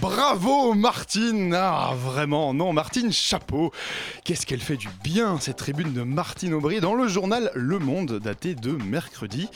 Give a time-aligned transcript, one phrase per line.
[0.00, 3.70] Bravo Martine Ah vraiment, non Martine, chapeau
[4.24, 8.18] Qu'est-ce qu'elle fait du bien cette tribune de Martine Aubry dans le journal Le Monde
[8.18, 9.48] daté de mercredi.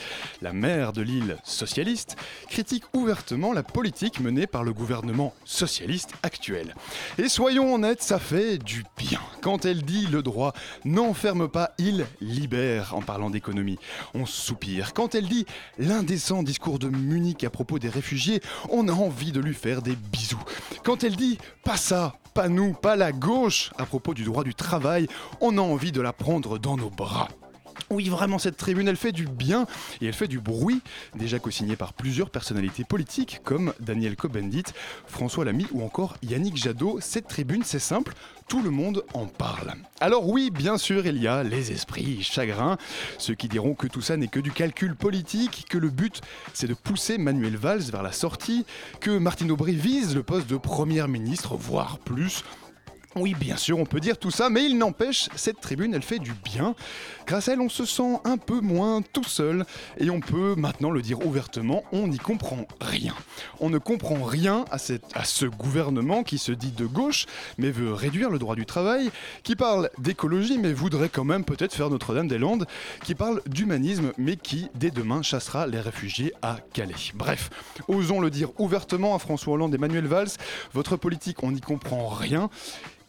[0.43, 2.16] La maire de l'île socialiste
[2.49, 6.74] critique ouvertement la politique menée par le gouvernement socialiste actuel.
[7.16, 9.21] Et soyons honnêtes, ça fait du bien.
[9.41, 10.52] Quand elle dit le droit
[10.85, 13.79] n'enferme pas, il libère en parlant d'économie.
[14.13, 14.93] On soupire.
[14.93, 15.47] Quand elle dit
[15.79, 19.96] l'indécent discours de Munich à propos des réfugiés, on a envie de lui faire des
[19.96, 20.34] bisous.
[20.85, 24.54] Quand elle dit pas ça, pas nous, pas la gauche à propos du droit du
[24.54, 25.07] travail,
[25.40, 27.29] on a envie de la prendre dans nos bras.
[27.95, 29.66] Oui, vraiment, cette tribune, elle fait du bien
[30.00, 30.80] et elle fait du bruit,
[31.14, 34.64] déjà co-signée par plusieurs personnalités politiques comme Daniel Cohn-Bendit,
[35.06, 36.98] François Lamy ou encore Yannick Jadot.
[37.00, 38.12] Cette tribune, c'est simple,
[38.48, 39.74] tout le monde en parle.
[40.00, 42.78] Alors oui, bien sûr, il y a les esprits chagrins,
[43.18, 46.20] ceux qui diront que tout ça n'est que du calcul politique, que le but,
[46.52, 48.66] c'est de pousser Manuel Valls vers la sortie,
[49.00, 52.42] que Martine Aubry vise le poste de première ministre, voire plus.
[53.16, 56.18] Oui, bien sûr, on peut dire tout ça, mais il n'empêche, cette tribune, elle fait
[56.18, 56.74] du bien.
[57.29, 59.65] Grâce à elle, on se sent un peu moins tout seul,
[59.98, 63.15] et on peut maintenant le dire ouvertement, on n'y comprend rien.
[63.60, 67.26] On ne comprend rien à, ce gouvernement qui se dit de gauche,
[67.56, 69.12] mais veut réduire le droit du travail,
[69.44, 72.66] qui parle d'écologie, mais voudrait quand même peut-être faire Notre-Dame-des-Landes,
[73.04, 76.94] qui parle d'humanisme, mais qui, dès demain, chassera les réfugiés à Calais.
[77.15, 77.50] Bref,
[77.87, 80.31] osons le dire ouvertement à François Hollande et Manuel Valls,
[80.72, 82.50] votre politique, on n'y comprend rien.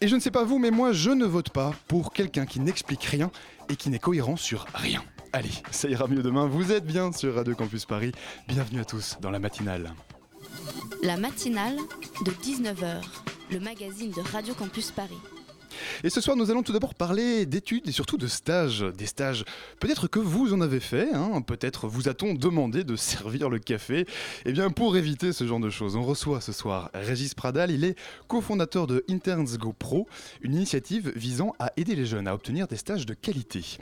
[0.06, 2.60] Et je ne sais pas vous, mais moi, je ne vote pas pour quelqu'un qui
[2.60, 3.32] n'explique rien
[3.70, 5.04] et qui n'est cohérent sur rien.
[5.34, 6.46] Allez, ça ira mieux demain.
[6.46, 8.12] Vous êtes bien sur Radio Campus Paris.
[8.48, 9.96] Bienvenue à tous dans la matinale.
[11.02, 11.78] La matinale
[12.24, 13.02] de 19h,
[13.50, 15.18] le magazine de Radio Campus Paris.
[16.03, 18.86] Et ce soir, nous allons tout d'abord parler d'études et surtout de stages.
[18.97, 19.46] Des stages,
[19.80, 24.06] peut-être que vous en avez fait, hein, peut-être vous a-t-on demandé de servir le café.
[24.46, 27.72] Eh bien, pour éviter ce genre de choses, on reçoit ce soir Régis Pradal.
[27.72, 27.96] Il est
[28.28, 30.08] cofondateur de Interns Go Pro,
[30.41, 33.78] une initiative visant à aider les jeunes à obtenir des stages de qualité.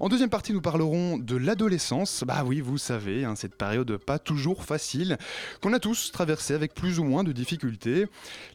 [0.00, 2.24] En deuxième partie, nous parlerons de l'adolescence.
[2.26, 5.18] Bah oui, vous savez, hein, cette période pas toujours facile,
[5.60, 8.06] qu'on a tous traversée avec plus ou moins de difficultés.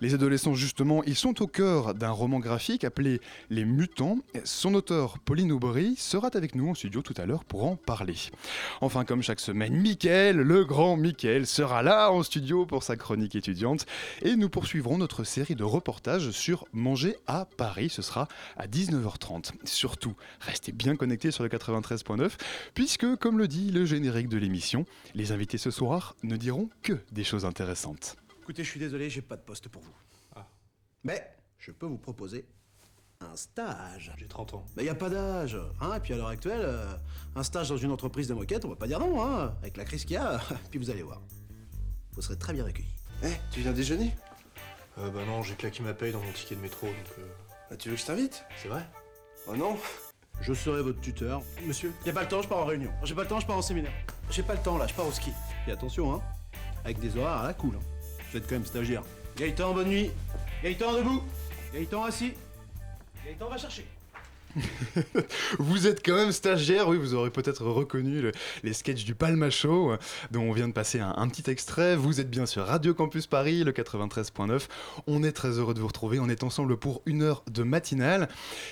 [0.02, 4.20] Les adolescents, justement, ils sont au cœur d'un roman graphique appelé Les Mutants.
[4.44, 8.16] Son auteur, Pauline Aubry, sera avec nous en studio tout à l'heure pour en parler.
[8.82, 13.36] Enfin, comme chaque semaine, Mickaël, le grand Mickaël, sera là en studio pour sa chronique
[13.36, 13.86] étudiante.
[14.22, 17.90] Et nous poursuivrons notre série de reportages sur Manger à Paris.
[17.90, 18.28] Ce sera
[18.58, 19.52] à 19h30.
[19.64, 22.32] Surtout, restez bien connectés sur le 93.9,
[22.74, 27.00] puisque, comme le dit le générique de l'émission, les invités ce soir ne diront que
[27.12, 28.16] des choses intéressantes.
[28.42, 29.94] Écoutez, je suis désolé, j'ai pas de poste pour vous.
[31.04, 32.46] Mais je peux vous proposer
[33.32, 34.14] un stage.
[34.18, 34.66] J'ai 30 ans.
[34.76, 35.96] Mais y a pas d'âge, hein.
[35.96, 36.94] Et puis à l'heure actuelle, euh,
[37.36, 39.54] un stage dans une entreprise de moquette, on va pas dire non, hein.
[39.62, 40.40] Avec la crise qu'il y a,
[40.70, 41.22] puis vous allez voir.
[42.14, 42.94] Vous serez très bien accueillis.
[43.24, 44.14] Eh, tu viens déjeuner?
[45.00, 47.24] Euh, bah non, j'ai claqué ma paye dans mon ticket de métro, donc euh,
[47.70, 48.44] Bah, Tu veux que je t'invite?
[48.62, 48.86] C'est vrai?
[49.48, 49.78] Oh non
[50.42, 51.42] Je serai votre tuteur.
[51.66, 52.92] Monsieur, y a pas le temps, je pars en réunion.
[53.04, 53.92] J'ai pas le temps, je pars en séminaire.
[54.30, 55.32] J'ai pas le temps là, je pars au ski.
[55.68, 56.22] Et attention, hein.
[56.86, 57.76] Avec des horaires à la cool.
[57.76, 57.84] Hein.
[58.32, 59.04] Vous êtes quand même stagiaire.
[59.38, 60.12] Gaëtan, bonne nuit.
[60.64, 61.24] Gaëtan, debout.
[61.74, 62.34] Gaëtan, assis.
[63.24, 64.03] Gaëtan, va chercher.
[65.59, 68.31] Vous êtes quand même stagiaire, oui, vous aurez peut-être reconnu le-
[68.64, 69.94] les sketchs du Palma Show,
[70.31, 71.96] dont on vient de passer un, petit extrait.
[71.96, 74.68] Vous êtes bien sur Radio Campus Paris, le 93.9.
[75.08, 76.19] On est très heureux de vous retrouver.
[76.19, 78.30] On est ensemble pour une heure de matinale.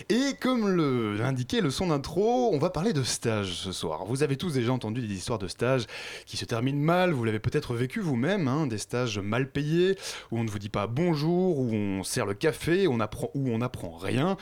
[0.10, 4.06] Et comme le- l'indiquait le son d'intro, on va parler de stage ce soir.
[4.06, 5.86] Vous avez tous déjà entendu des histoires de stages
[6.26, 7.12] qui se terminent mal.
[7.12, 9.98] Vous l'avez peut-être vécu vous-même, hein, des stages mal payés,
[10.32, 13.58] où on ne vous dit pas bonjour, où on sert le café, apprend, où on
[13.58, 14.38] n'apprend rien.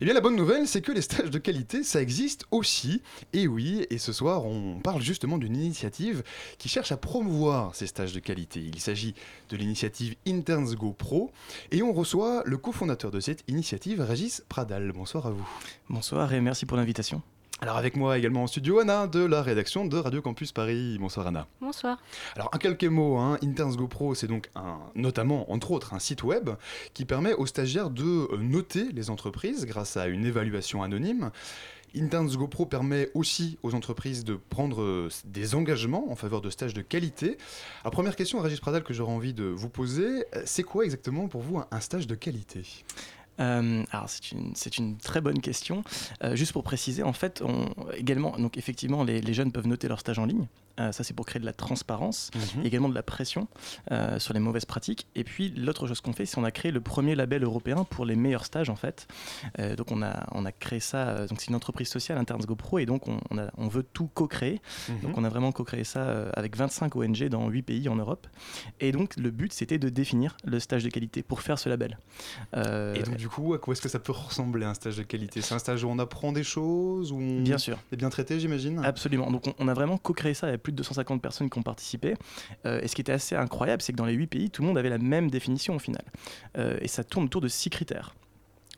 [0.00, 3.02] Eh bien, la bonne nouvelle, c'est que les stages de qualité, ça existe aussi.
[3.32, 6.22] Et oui, et ce soir, on parle justement d'une initiative
[6.58, 8.60] qui cherche à promouvoir ces stages de qualité.
[8.60, 9.14] Il s'agit
[9.48, 11.32] de l'initiative Interns Go Pro.
[11.72, 14.92] Et on reçoit le cofondateur de cette initiative, Régis Pradal.
[14.92, 15.48] Bonsoir à vous.
[15.88, 17.22] Bonsoir et merci pour l'invitation.
[17.60, 20.98] Alors avec moi également en studio, Anna de la rédaction de Radio Campus Paris.
[20.98, 21.46] Bonsoir Anna.
[21.60, 21.98] Bonsoir.
[22.34, 26.00] Alors, en quelques mots, hein, Interns Go Pro, c'est donc un, notamment, entre autres, un
[26.00, 26.50] site web
[26.94, 31.30] qui permet aux stagiaires de euh, noter les entreprises grâce à une évaluation anonyme.
[31.96, 36.74] Interns GoPro permet aussi aux entreprises de prendre euh, des engagements en faveur de stages
[36.74, 37.38] de qualité.
[37.82, 41.28] Alors, première question, Régis Pradal, que j'aurais envie de vous poser, euh, c'est quoi exactement
[41.28, 42.84] pour vous un stage de qualité?
[43.40, 43.82] Euh,
[44.54, 45.84] c'est une, très bonne question.
[46.22, 47.42] Euh, juste pour préciser, en fait,
[47.96, 50.46] également, donc effectivement, les jeunes peuvent noter leur stage en ligne.
[50.80, 52.64] Euh, ça, c'est pour créer de la transparence, Mhm.
[52.66, 53.46] également de la pression
[53.92, 55.06] euh, sur les mauvaises pratiques.
[55.14, 58.04] Et puis l'autre chose qu'on fait, c'est on a créé le premier label européen pour
[58.04, 59.06] les meilleurs stages en fait.
[59.60, 61.26] Euh, donc on a, on a créé ça.
[61.26, 64.08] donc c'est une entreprise sociale Interns GoPro et donc on, on, a- on veut tout
[64.14, 64.60] co-créer.
[64.88, 65.00] Mhm.
[65.02, 68.26] Donc on a vraiment co-créé ça avec 25 ONG dans 8 pays en Europe.
[68.80, 71.98] Et donc le but c'était de définir le stage de qualité pour faire ce label.
[72.54, 75.40] Et donc, du coup, à quoi est-ce que ça peut ressembler un stage de qualité?
[75.40, 77.78] C'est un stage où on apprend des choses, où on bien sûr.
[77.92, 78.80] est bien traité, j'imagine?
[78.84, 79.30] Absolument.
[79.30, 82.16] Donc on, on a vraiment co-créé ça avec plus de 250 personnes qui ont participé.
[82.66, 84.68] Euh, et ce qui était assez incroyable, c'est que dans les 8 pays, tout le
[84.68, 86.02] monde avait la même définition au final.
[86.58, 88.16] Euh, et ça tourne autour de 6 critères.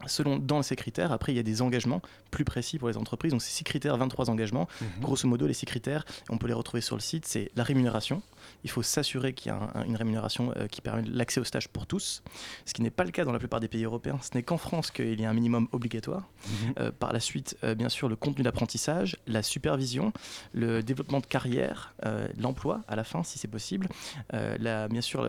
[0.07, 3.33] Selon, dans ces critères, après, il y a des engagements plus précis pour les entreprises.
[3.33, 4.69] Donc, c'est 6 critères, 23 engagements.
[4.81, 4.89] Mhm.
[5.01, 8.21] Grosso modo, les 6 critères, on peut les retrouver sur le site, c'est la rémunération.
[8.65, 11.45] Il faut s'assurer qu'il y a un- un- une rémunération euh, qui permet l'accès au
[11.45, 12.23] stage pour tous,
[12.65, 14.19] ce qui n'est pas le cas dans la plupart des pays européens.
[14.23, 16.23] Ce n'est qu'en France qu'il y a un minimum obligatoire.
[16.47, 16.73] Mhm.
[16.81, 20.13] Euh, par la suite, euh, bien sûr, le contenu d'apprentissage, la supervision,
[20.53, 21.95] le développement de carrière,
[22.39, 23.89] l'emploi à la fin, si c'est possible,
[24.33, 25.27] la, bien sûr,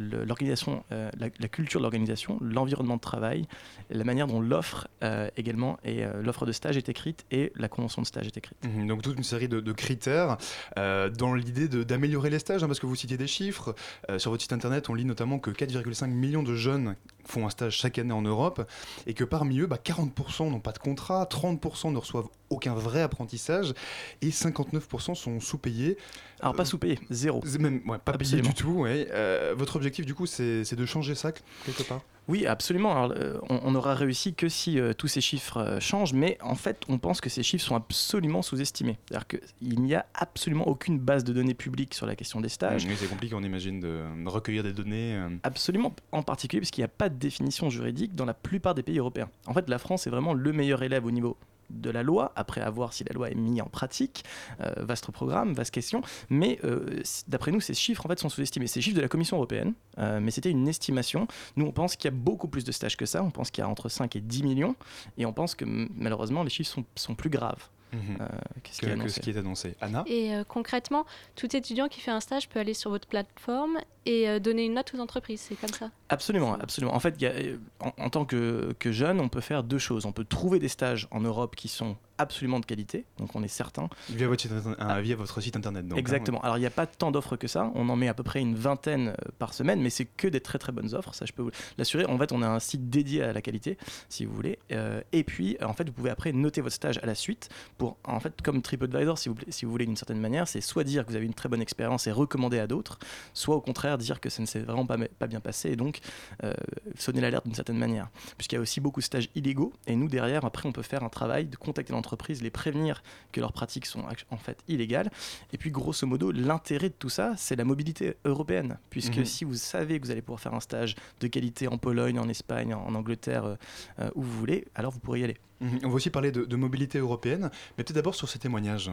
[0.00, 1.08] l'organisation, la,
[1.38, 3.46] la culture de l'organisation, l'environnement de travail,
[3.90, 7.68] la manière dont l'offre euh, également et euh, l'offre de stage est écrite et la
[7.68, 8.58] convention de stage est écrite.
[8.64, 10.36] Mhm, Donc toute une série de, de critères
[10.78, 13.74] euh, dans l'idée d'améliorer les hein, parce que vous citiez des chiffres.
[14.10, 17.50] Euh, sur votre site internet, on lit notamment que 4,5 millions de jeunes font un
[17.50, 18.68] stage chaque année en Europe,
[19.06, 23.00] et que parmi eux, bah, 40% n'ont pas de contrat, 30% ne reçoivent aucun vrai
[23.00, 23.74] apprentissage,
[24.20, 25.96] et 59% sont sous-payés.
[26.42, 27.40] Alors, pas Euh, sous-payé, zéro.
[27.46, 28.48] C'est Même ouais, pas Absolument.
[28.48, 28.70] du tout.
[28.72, 29.06] ouais.
[29.12, 31.30] Euh, votre objectif, du coup, c'est de changer ça
[31.64, 32.00] quelque part?
[32.28, 32.92] Oui, absolument.
[32.92, 36.54] Alors, euh, on, on aura réussi que si euh, tous ces chiffres changent, mais en
[36.54, 38.96] fait, on pense que ces chiffres sont absolument sous-estimés.
[39.08, 42.84] C'est-à-dire qu'il n'y a absolument aucune base de données publique sur la question des stages.
[42.86, 45.20] Oui, c'est compliqué, on imagine, de, recueillir des données.
[45.42, 48.82] Absolument, en particulier parce qu'il n'y a pas de définition juridique dans la plupart des
[48.82, 49.28] pays européens.
[49.46, 51.36] En fait, la France est vraiment le meilleur élève au niveau
[51.72, 54.24] de la loi, après à voir si la loi est mise en pratique,
[54.60, 58.66] Euh, vaste programme, vaste question, mais euh, d'après nous, ces chiffres en fait sont sous-estimés.
[58.74, 61.26] Les chiffres de la Commission européenne, euh, mais c'était une estimation.
[61.56, 63.62] Nous, on pense qu'il y a beaucoup plus de stages que ça, on pense qu'il
[63.62, 64.76] y a entre 5 et 10 millions,
[65.16, 68.18] et on pense que malheureusement, les chiffres sont, sont plus graves Mhm.
[68.20, 68.26] euh,
[68.62, 69.08] que ce que, qui est que annoncé.
[69.14, 69.74] ce qui est annoncé.
[69.80, 70.02] Anna?
[70.06, 71.04] Et euh, concrètement,
[71.36, 74.74] tout étudiant qui fait un stage peut aller sur votre plateforme et euh, donner une
[74.74, 75.90] note aux entreprises, c'est comme ça?
[76.08, 76.94] Absolument, absolument.
[76.94, 79.62] En fait, il y a, euh, en, en tant que, que jeune, on peut faire
[79.62, 80.06] deux choses.
[80.06, 83.48] On peut trouver des stages en Europe qui sont absolument de qualité, donc on est
[83.48, 83.88] certain.
[84.10, 85.88] via votre site, inter- euh, via votre site internet.
[85.88, 86.40] Donc, hein, Exactement.
[86.42, 87.70] Alors, il n'y a pas tant d'offres que ça.
[87.74, 90.58] On en met à peu près une vingtaine par semaine, mais c'est que des très
[90.58, 91.14] très bonnes offres.
[91.14, 92.04] Ça, je peux vous l'assurer.
[92.06, 93.76] En fait, on a un site dédié à la qualité,
[94.08, 94.58] si vous voulez.
[94.70, 97.81] Euh, et puis, en fait, vous pouvez après noter votre stage à la suite pour,
[98.04, 100.84] en fait, comme TripAdvisor, si vous, voulez- si vous voulez d'une certaine manière, c'est soit
[100.84, 102.98] dire que vous avez une très bonne expérience et recommander à d'autres,
[103.34, 106.00] soit au contraire dire que ça ne s'est vraiment pas, pas bien passé et donc
[106.44, 106.52] euh,
[106.98, 108.08] sonner l'alerte d'une certaine manière.
[108.36, 111.02] Puisqu'il y a aussi beaucoup de stages illégaux et nous, derrière, après, on peut faire
[111.04, 113.02] un travail de contacter l'entreprise, les prévenir
[113.32, 115.10] que leurs pratiques sont en fait illégales.
[115.52, 118.78] Et puis, grosso modo, l'intérêt de tout ça, c'est la mobilité européenne.
[118.90, 119.24] Puisque Mhm.
[119.24, 122.28] si vous savez que vous allez pouvoir faire un stage de qualité en Pologne, en
[122.28, 123.56] Espagne, en Angleterre, euh,
[124.00, 125.36] euh, où vous voulez, alors vous pourrez y aller.
[125.62, 125.78] Mhm.
[125.84, 128.90] On va aussi parler de, de mobilité européenne, mais peut-être d'abord sur ces témoignages.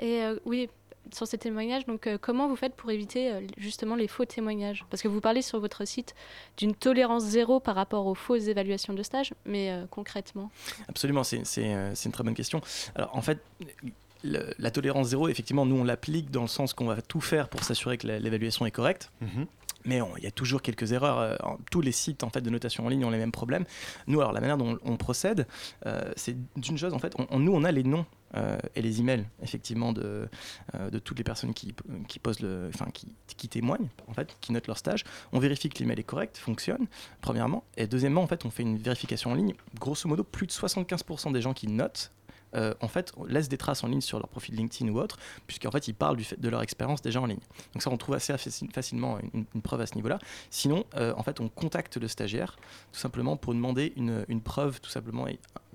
[0.00, 0.68] Et euh, oui,
[1.12, 4.84] sur ces témoignages, donc euh, comment vous faites pour éviter euh, justement les faux témoignages?
[4.88, 6.14] Parce que vous parlez sur votre site
[6.56, 10.50] d'une tolérance zéro par rapport aux fausses évaluations de stage, mais euh, concrètement?
[10.88, 12.60] Absolument, c'est c'est, euh, c'est une très bonne question.
[12.94, 13.38] Alors en fait,
[14.24, 17.48] le- la tolérance zéro, effectivement, nous on l'applique dans le sens qu'on va tout faire
[17.48, 19.10] pour s'assurer que l'évaluation est correcte.
[19.20, 19.46] Mhm.
[19.84, 21.18] Mais il y a toujours quelques erreurs.
[21.18, 21.36] euh,
[21.70, 23.64] tous les sites en fait de notation en ligne ont les mêmes problèmes.
[24.06, 25.46] Nous, alors la manière dont on procède,
[25.86, 27.14] euh, c'est d'une chose en fait.
[27.30, 30.28] on- nous, on a les noms euh, et les emails effectivement de,
[30.90, 31.74] de toutes les personnes qui,
[32.08, 35.04] qui posent le, enfin qui, qui témoignent en fait, qui notent leur stage.
[35.32, 36.86] On vérifie que l'email est correct, fonctionne.
[37.20, 39.54] Premièrement, et deuxièmement, en fait, on fait une vérification en ligne.
[39.78, 42.12] Grosso modo, plus de 75% des gens qui notent
[42.54, 45.70] euh, en fait, laissent des traces en ligne sur leur profil LinkedIn ou autre, puisqu'en
[45.70, 47.40] fait, ils parlent du fait de leur expérience déjà en ligne.
[47.74, 50.18] Donc ça, on trouve assez faci- facilement une, preuve à ce niveau-là.
[50.50, 52.56] Sinon, euh, en fait, on contacte le stagiaire,
[52.92, 55.26] tout simplement pour demander une, preuve, tout simplement.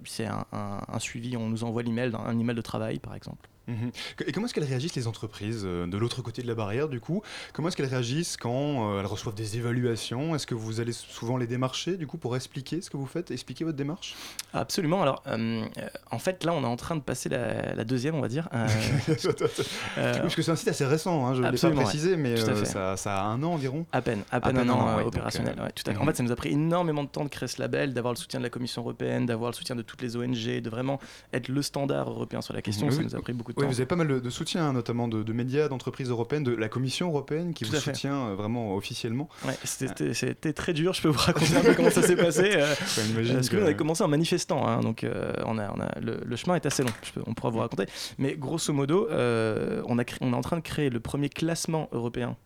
[0.06, 3.50] C'est un- un suivi, on nous envoie l'email, un email de travail, par exemple.
[3.68, 3.92] Mhm.
[4.26, 7.02] Et comment est-ce qu'elles réagissent les entreprises euh, de l'autre côté de la barrière du
[7.02, 7.22] coup?
[7.52, 10.36] Comment est-ce qu'elles réagissent quand euh, elles reçoivent des évaluations?
[10.36, 13.30] Est-ce que vous allez souvent les démarcher du coup pour expliquer ce que vous faites,
[13.30, 14.16] expliquer votre démarche?
[14.54, 15.02] Absolument.
[15.02, 15.66] Alors euh,
[16.12, 18.48] en fait là on est en train de passer la, deuxième on va dire.
[19.96, 22.96] parce que c'est un site assez récent, hein, je ne l'ai pas précisé, mais ça,
[22.96, 23.86] ça, a un an environ.
[23.92, 25.56] À peine, à peine, un, an, opérationnel.
[25.76, 26.06] tout à En mhm.
[26.06, 28.40] fait ça nous a pris énormément de temps de créer ce label, d'avoir le soutien
[28.40, 31.00] de la Commission européenne, d'avoir le soutien de toutes les ONG, de vraiment
[31.34, 32.90] être le standard européen sur la question.
[32.92, 35.34] Ça nous a pris beaucoup de oui, vous avez pas mal de, soutien, notamment de,
[35.34, 39.30] médias, d'entreprises européennes, de la Commission européenne qui vous soutient euh, vraiment officiellement.
[39.46, 42.52] Ouais, c'était très dur, je peux vous raconter un peu comment ça s'est passé.
[42.56, 42.76] Euh,
[43.34, 46.36] parce que, on a commencé en manifestant, hein, donc euh, on a, on a, le,
[46.36, 46.92] chemin est assez long,
[47.26, 47.86] on pourra vous raconter.
[48.20, 52.38] Mais grosso modo, on, a on est en train de créer le premier classement européen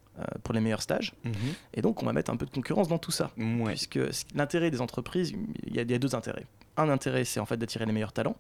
[0.44, 1.14] pour les meilleurs stages.
[1.24, 1.34] Mhm.
[1.74, 3.32] Et donc, on va mettre un peu de concurrence dans tout ça.
[3.66, 4.00] Puisque
[4.36, 5.34] l'intérêt des entreprises,
[5.66, 6.46] il y, a, deux intérêts.
[6.78, 8.38] Un intérêt, c'est en fait d'attirer les meilleurs talents.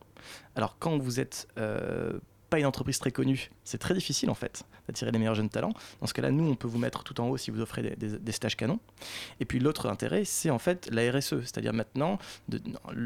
[0.56, 1.48] Alors, quand vous êtes
[2.52, 5.72] pas une entreprise très connue, c'est très difficile en fait d'attirer les meilleurs jeunes talents.
[6.02, 8.32] Dans ce cas-là, nous, on peut vous mettre tout en haut si vous offrez des,
[8.34, 8.80] stages canons.
[9.40, 12.62] Et puis l'autre intérêt, c'est en fait la RSE, c'est-à-dire maintenant, de,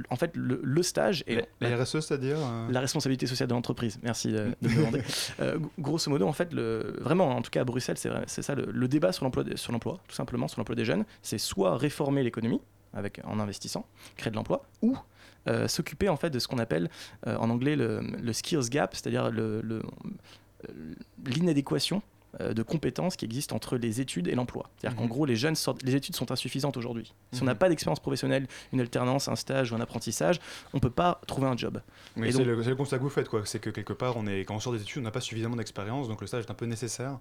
[0.10, 4.00] en fait, le, stage et la, RSE, c'est-à-dire euh, la responsabilité sociale de l'entreprise.
[4.02, 5.02] Merci de, me demander.
[5.40, 8.88] Euh, grosso modo, en fait, le, vraiment, en tout cas à Bruxelles, c'est ça le,
[8.88, 12.62] débat sur l'emploi, sur l'emploi, tout simplement sur l'emploi des jeunes, c'est soit réformer l'économie
[12.94, 13.86] avec en investissant,
[14.16, 14.98] créer de l'emploi, ou
[15.48, 16.90] euh, s'occuper de ce qu'on appelle
[17.28, 19.32] euh, en anglais le, skills gap, c'est-à-dire
[21.26, 24.70] l'inadéquation euh, de compétences qui existent entre les études et l'emploi.
[24.78, 25.10] C'est-à-dire qu'en mhm.
[25.10, 27.14] gros, les jeunes les études sont insuffisantes aujourd'hui.
[27.32, 27.60] Si on n'a mhm.
[27.60, 30.40] pas d'expérience professionnelle, une alternance, un stage ou un apprentissage,
[30.74, 31.82] on ne peut pas trouver un job.
[32.16, 33.42] Mais c'est le, constat que vous faites, quoi.
[33.46, 35.56] C'est que quelque part, on est, quand on sort des études, on n'a pas suffisamment
[35.56, 37.20] d'expérience, donc le stage est un peu nécessaire.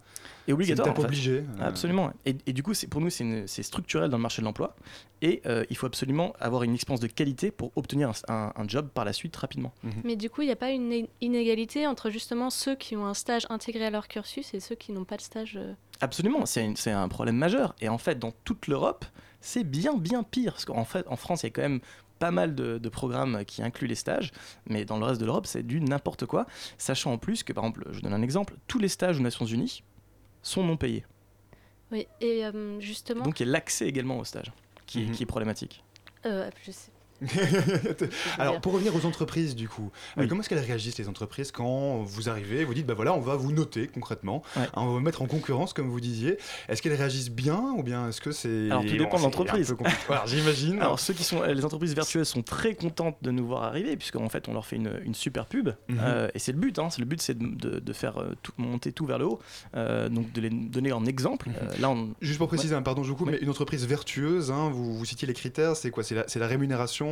[0.49, 0.95] Et obligatoire.
[0.97, 1.39] C'est obligé.
[1.39, 1.43] Euh.
[1.61, 2.13] Absolument.
[2.25, 4.77] Et, du coup, pour nous, c'est structurel dans le marché de l'emploi.
[5.23, 9.05] Et euh, il faut absolument avoir une expérience de qualité pour obtenir un, job par
[9.05, 9.73] la suite rapidement.
[9.83, 9.93] Mhm.
[10.05, 13.15] Mais du coup, il n'y a pas une inégalité entre justement ceux qui ont un
[13.15, 15.59] stage intégré à leur cursus et ceux qui n'ont pas de stage
[16.01, 17.75] Absolument, c'est un problème majeur.
[17.81, 19.05] Et en fait, dans toute l'Europe,
[19.41, 20.53] c'est bien, bien pire.
[20.53, 21.81] Parce qu'en fait, en France, il y a quand même
[22.19, 24.33] pas mal de, programmes qui incluent les stages,
[24.67, 26.47] mais dans le reste de l'Europe, c'est du n'importe quoi.
[26.79, 29.47] Sachant en plus que, par exemple, je donne un exemple, tous les stages aux Nations
[29.47, 29.83] Unies
[30.43, 31.05] sont non payés.
[31.93, 33.25] Oui, et euh, justement.
[33.25, 34.53] Donc il y a l'accès également aux stages
[34.87, 35.13] qui, mhm.
[35.13, 35.85] qui est problématique.
[36.25, 36.91] Euh, je sais
[38.39, 42.03] Alors, pour revenir aux entreprises, du coup, euh, comment est-ce qu'elles réagissent, les entreprises, quand
[42.03, 45.01] vous arrivez, vous dites, bah voilà, on va vous noter concrètement, hein, on va vous
[45.01, 46.39] mettre en concurrence, comme vous disiez.
[46.69, 48.67] Est-ce qu'elles réagissent bien ou bien est-ce que c'est.
[48.71, 49.75] Alors, tout dépend de l'entreprise.
[50.27, 50.79] J'imagine.
[50.81, 54.29] Alors, ceux qui sont, les entreprises vertueuses sont très contentes de nous voir arriver, puisqu'en
[54.29, 55.71] fait, on leur fait une, super pub.
[55.89, 55.99] Mhm.
[56.03, 59.07] Euh, et c'est le but, hein, le but, c'est de, faire euh, tout, monter tout
[59.07, 59.41] vers le haut,
[59.75, 61.49] donc de les donner en exemple.
[61.49, 61.81] Mhm.
[61.81, 65.05] là, Juste pour préciser, pardon, je vous coupe, mais une entreprise vertueuse, hein, vous, vous
[65.05, 66.03] citiez les critères, c'est quoi?
[66.03, 67.04] C'est la, la rémunération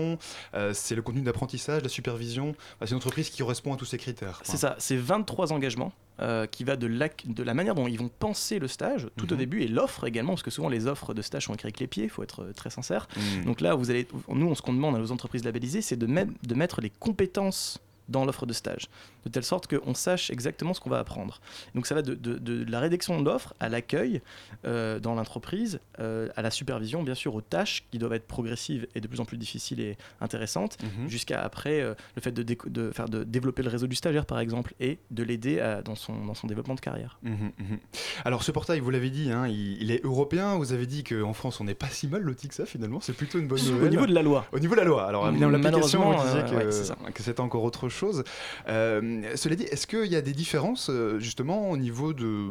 [0.55, 2.55] euh, c'est le contenu d'apprentissage, la supervision.
[2.81, 4.41] c'est une entreprise qui correspond à tous ces critères.
[4.43, 7.99] C'est ça, c'est 23 engagements euh, qui va de la, de la manière dont ils
[7.99, 9.41] vont penser le stage tout au mhm.
[9.41, 11.87] début et l'offre également, parce que souvent les offres de stage sont écrites avec les
[11.87, 13.09] pieds, il faut être euh, très sincère.
[13.17, 13.45] Mhm.
[13.45, 16.55] Donc là, vous allez, nous, ce qu'on demande à nos entreprises labellisées, c'est de, de
[16.55, 18.89] mettre les compétences dans l'offre de stage,
[19.25, 21.41] de telle sorte qu'on sache exactement ce qu'on va apprendre.
[21.75, 24.21] Donc ça va de, la rédaction de l'offre à l'accueil
[24.65, 28.87] euh, dans l'entreprise, euh, à la supervision, bien sûr, aux tâches qui doivent être progressives
[28.95, 31.09] et de plus en plus difficiles et intéressantes, mhm.
[31.09, 34.75] jusqu'à après euh, le fait de, faire, de développer le réseau du stagiaire, par exemple,
[34.81, 37.19] et de l'aider dans son, dans son développement de carrière.
[37.23, 37.79] Mhm, mhm.
[38.25, 41.61] Alors ce portail, vous l'avez dit, hein, il, est européen, vous avez dit qu'en France,
[41.61, 43.87] on n'est pas si mal loti que ça, finalement, c'est plutôt une bonne nouvelle.
[43.87, 44.47] Au niveau de la loi.
[44.53, 45.07] Au niveau de la loi.
[45.07, 48.25] Alors, l'application, vous disiez que, c'était encore autre chose.
[48.69, 52.49] Euh, cela dit, est-ce qu'il y a des différences euh, justement au niveau de,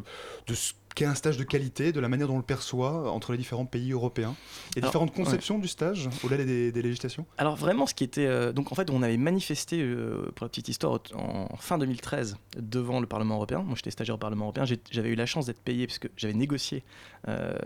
[0.47, 3.31] de ce qu'est un stage de qualité, de la manière dont on le perçoit entre
[3.31, 4.35] les différents pays européens?
[4.75, 7.25] Il y a différentes conceptions du stage au-delà des, législations?
[7.37, 8.25] Alors vraiment, ce qui était...
[8.25, 9.85] Euh, donc en fait, on avait manifesté,
[10.35, 13.63] pour la petite histoire, en fin 2013 devant le Parlement européen.
[13.63, 14.65] Moi, j'étais stagiaire au Parlement européen.
[14.91, 16.83] J'avais eu la chance d'être payé puisque j'avais négocié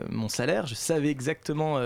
[0.09, 0.67] mon salaire.
[0.67, 1.79] Je savais exactement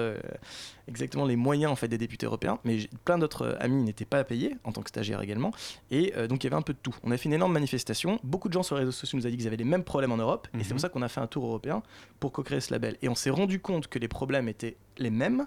[0.89, 4.23] exactement les moyens en fait des députés européens, mais plein d'autres euh, amis n'étaient pas
[4.23, 5.51] payés en tant que stagiaires également,
[5.91, 6.95] et euh, donc il y avait un peu de tout.
[7.03, 8.19] On a fait une énorme manifestation.
[8.23, 10.11] Beaucoup de gens sur les réseaux sociaux nous ont dit qu'ils avaient les mêmes problèmes
[10.11, 10.79] en Europe, et c'est pour mhm.
[10.79, 11.83] ça qu'on a fait un tour européen
[12.19, 12.97] pour co-créer ce label.
[13.01, 15.45] Et on s'est rendu compte que les problèmes étaient les mêmes,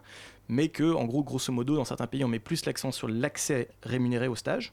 [0.48, 3.68] mais que en gros, grosso modo, dans certains pays, on met plus l'accent sur l'accès
[3.82, 4.72] rémunéré au stage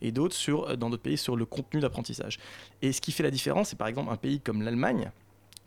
[0.00, 2.38] et d'autres sur, euh, dans d'autres pays sur le contenu d'apprentissage.
[2.82, 5.10] Et ce qui fait la différence, c'est par exemple un pays comme l'Allemagne,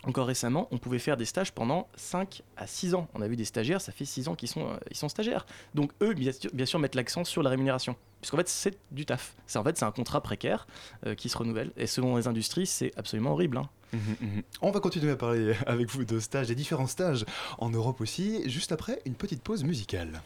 [0.03, 3.07] encore récemment, on pouvait faire des stages pendant 5 à 6 ans.
[3.13, 5.45] On a vu des stagiaires, ça fait 6 ans qu'ils sont, euh, ils sont stagiaires.
[5.73, 7.95] Donc eux, bien sûr, mettent l'accent sur la rémunération.
[8.21, 9.35] Puisqu'en fait, c'est du taf.
[9.47, 10.67] C'est en fait, c'est un contrat précaire
[11.05, 11.71] euh, qui se renouvelle.
[11.77, 13.57] Et selon les industries, c'est absolument horrible.
[13.57, 13.69] Hein.
[13.93, 14.41] Mmh, mmh, mmh.
[14.61, 17.25] On va continuer à parler avec vous de stages, des différents stages
[17.57, 20.21] en Europe aussi, juste après une petite pause musicale.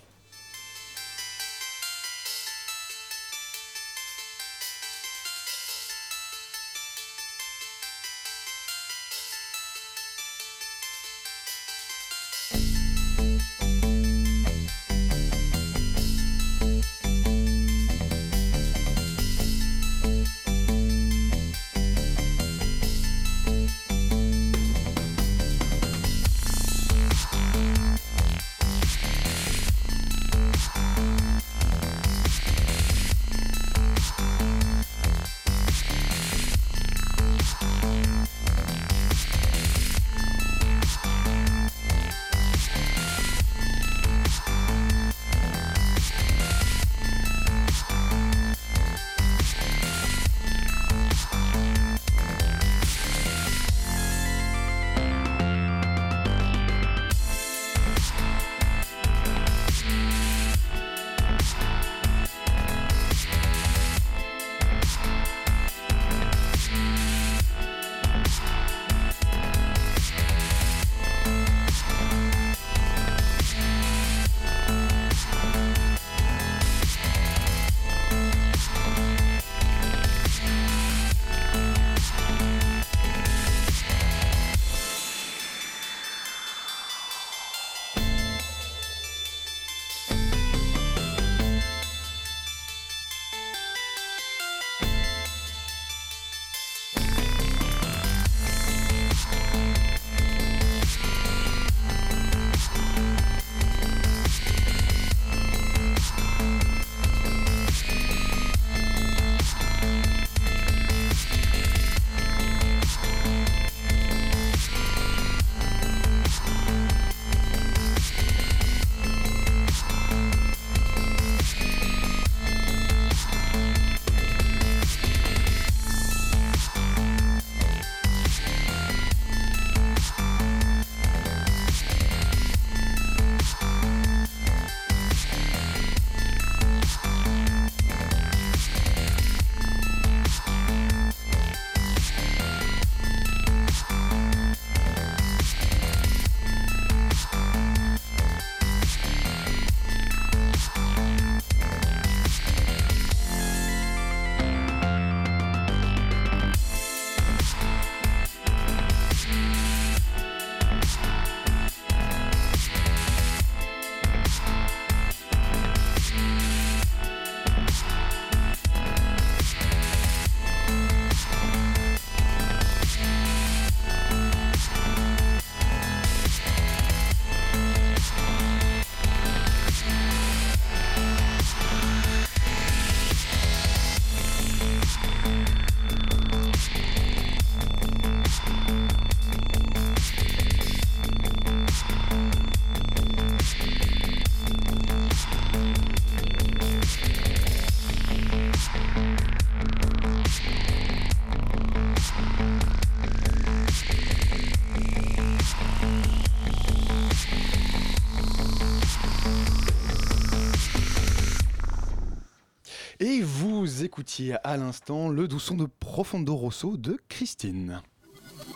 [214.02, 217.84] Écoutiez à l'instant le doux son de Profondo Rosso de Christine.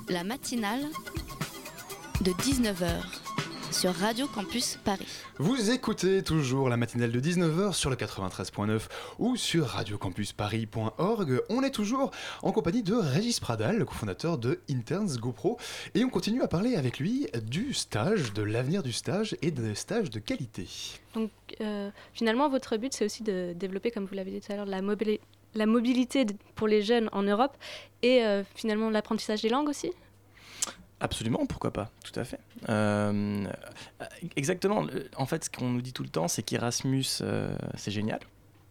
[0.10, 0.88] La matinale
[2.22, 3.04] de 19h
[3.72, 5.06] sur Radio Campus Paris.
[5.38, 8.84] Vous écoutez toujours la matinale de 19h sur le 93.9
[9.20, 11.42] ou sur radiocampusparis.org.
[11.50, 15.58] On est toujours en compagnie de Régis Pradal, le cofondateur de Interns GoPro,
[15.94, 19.76] et on continue à parler avec lui du stage, de l'avenir du stage et des
[19.76, 20.68] stages de qualité.
[21.14, 24.56] Donc euh, finalement, votre but, c'est aussi de développer, comme vous l'avez dit tout à
[24.56, 24.82] l'heure, la,
[25.56, 27.56] la mobilité pour les jeunes en Europe
[28.02, 29.92] et euh, finalement l'apprentissage des langues aussi?
[31.00, 32.40] Absolument, pourquoi pas, tout à fait.
[32.70, 33.46] Euh,
[34.36, 34.86] exactement,
[35.18, 38.20] en fait, ce qu'on nous dit tout le temps, c'est qu'Erasmus, euh, c'est génial.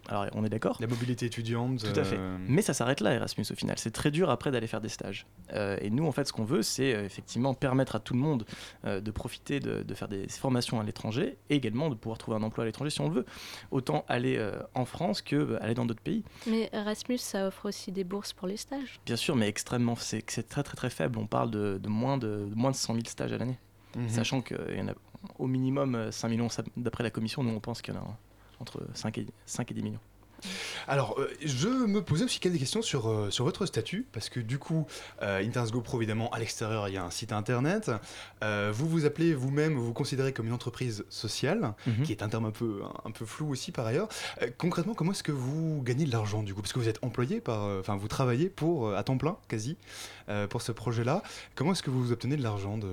[0.08, 1.80] Alors, on est d'accord La mobilité étudiante.
[1.92, 2.16] Tout à fait.
[2.18, 3.78] euh, Mais ça s'arrête là, Erasmus, au final.
[3.78, 5.26] C'est très dur après d'aller faire des stages.
[5.54, 8.20] Euh, et nous, en fait, ce qu'on veut, c'est euh, effectivement permettre à tout le
[8.20, 8.44] monde
[8.84, 12.36] euh, de profiter de, de faire des formations à l'étranger et également de pouvoir trouver
[12.36, 13.26] un emploi à l'étranger si on le veut.
[13.70, 16.22] Autant aller euh, en France que euh, aller dans d'autres pays.
[16.46, 19.00] Mais Erasmus, ça offre aussi des bourses pour les stages.
[19.06, 21.18] Bien sûr, mais extrêmement, c'est c'est très très très faible.
[21.18, 23.58] On parle de, de moins, de, de moins de 100 000 stages à l'année.
[23.96, 24.08] mhm.
[24.08, 24.92] Sachant qu'il y en a
[25.38, 28.18] au minimum euh, 5 millions, d'après la commission, nous on pense qu'il y en a
[28.64, 30.00] entre 5 et, 5 et 10 millions.
[30.88, 34.40] Alors, euh, je me posais aussi quelques questions sur, euh, sur votre statut, parce que
[34.40, 34.86] du coup,
[35.22, 37.90] euh, Interns GoPro, évidemment, à l'extérieur, il y a un site internet.
[38.42, 42.02] Euh, vous vous appelez vous-même, vous vous considérez comme une entreprise sociale, Mhm.
[42.04, 44.08] qui est un terme un peu, un peu flou aussi par ailleurs.
[44.58, 46.60] Concrètement, comment est-ce que vous gagnez de l'argent du coup?
[46.60, 47.62] Parce que vous êtes employé par.
[47.80, 49.78] Enfin, vous travaillez pour, à temps plein, quasi,
[50.28, 51.22] euh, pour ce projet-là.
[51.54, 52.88] Comment est-ce que vous obtenez de l'argent de...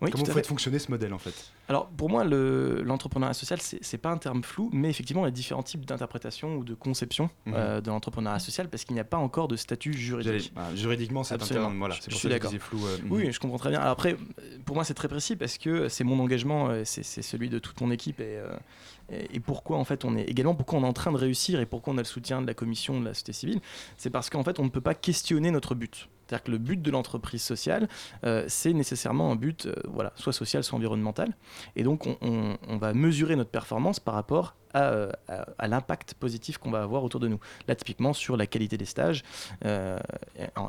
[0.00, 0.48] Oui, Comment vous faites fait.
[0.48, 1.34] fonctionner ce modèle en fait?
[1.68, 5.24] Alors pour moi, le- l'entrepreneuriat social, c'est c'est pas un terme flou, mais effectivement, il
[5.24, 7.54] y a différents types d'interprétation ou de conception Mhm.
[7.56, 10.52] euh, de l'entrepreneuriat social parce qu'il n'y a pas encore de statut juridique.
[10.54, 11.76] J'allais- ah, Juridiquement, c'est un terme.
[11.78, 12.86] Voilà, Je- c'est pour ça que flou.
[12.86, 13.10] euh, mhm.
[13.12, 13.80] Oui, je comprends très bien.
[13.80, 14.16] Alors après,
[14.64, 17.90] pour moi, c'est très précis parce que c'est mon engagement, c'est celui de toute mon
[17.90, 18.38] équipe et,
[19.10, 21.66] et, pourquoi en fait on est également pourquoi on est en train de réussir et
[21.66, 23.60] pourquoi on a le soutien de la commission de la société civile,
[23.96, 26.08] c'est parce qu'en fait on ne peut pas questionner notre but.
[26.28, 27.88] C'est-à-dire que le but de l'entreprise sociale,
[28.26, 31.34] euh, c'est nécessairement un but, euh, voilà, soit social, soit environnemental.
[31.74, 36.70] Et donc on, va mesurer notre performance par rapport à, euh, à- l'impact positif qu'on
[36.70, 37.40] va avoir autour de nous.
[37.66, 39.24] Là, typiquement sur la qualité des stages
[39.64, 39.68] et,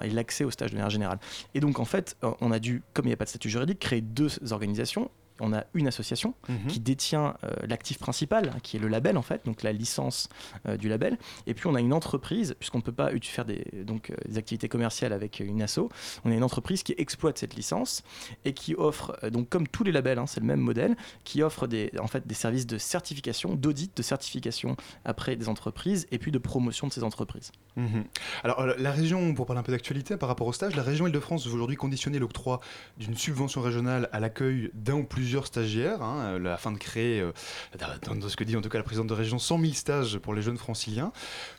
[0.03, 1.19] et l'accès aux stages de manière générale.
[1.53, 3.79] Et donc en fait, on a dû, comme il n'y a pas de statut juridique,
[3.79, 5.11] créer deux organisations.
[5.39, 6.67] On a une association Mhm.
[6.67, 10.29] qui détient euh, l'actif principal, hein, qui est le label en fait, donc la licence
[10.67, 11.17] euh, du label.
[11.47, 14.37] Et puis on a une entreprise, puisqu'on ne peut pas faire des, donc, euh, des
[14.37, 15.89] activités commerciales avec une asso,
[16.25, 18.03] on a une entreprise qui exploite cette licence
[18.45, 21.67] et qui offre, donc comme tous les labels, hein, c'est le même modèle, qui offre
[21.67, 24.75] des, en fait, des services de certification, d'audit, de certification
[25.05, 27.51] après des entreprises et puis de promotion de ces entreprises.
[27.75, 28.03] Mhm.
[28.43, 31.47] Alors la région, pour parler un peu d'actualité par rapport au stage, la région Île-de-France
[31.47, 32.59] veut aujourd'hui conditionner l'octroi
[32.97, 37.31] d'une subvention régionale à l'accueil d'un ou plusieurs stagiaires, hein, euh, afin de créer, euh,
[37.77, 40.33] dans, ce que dit en tout cas la présidente de région, 100 000 stages pour
[40.33, 41.11] les jeunes franciliens.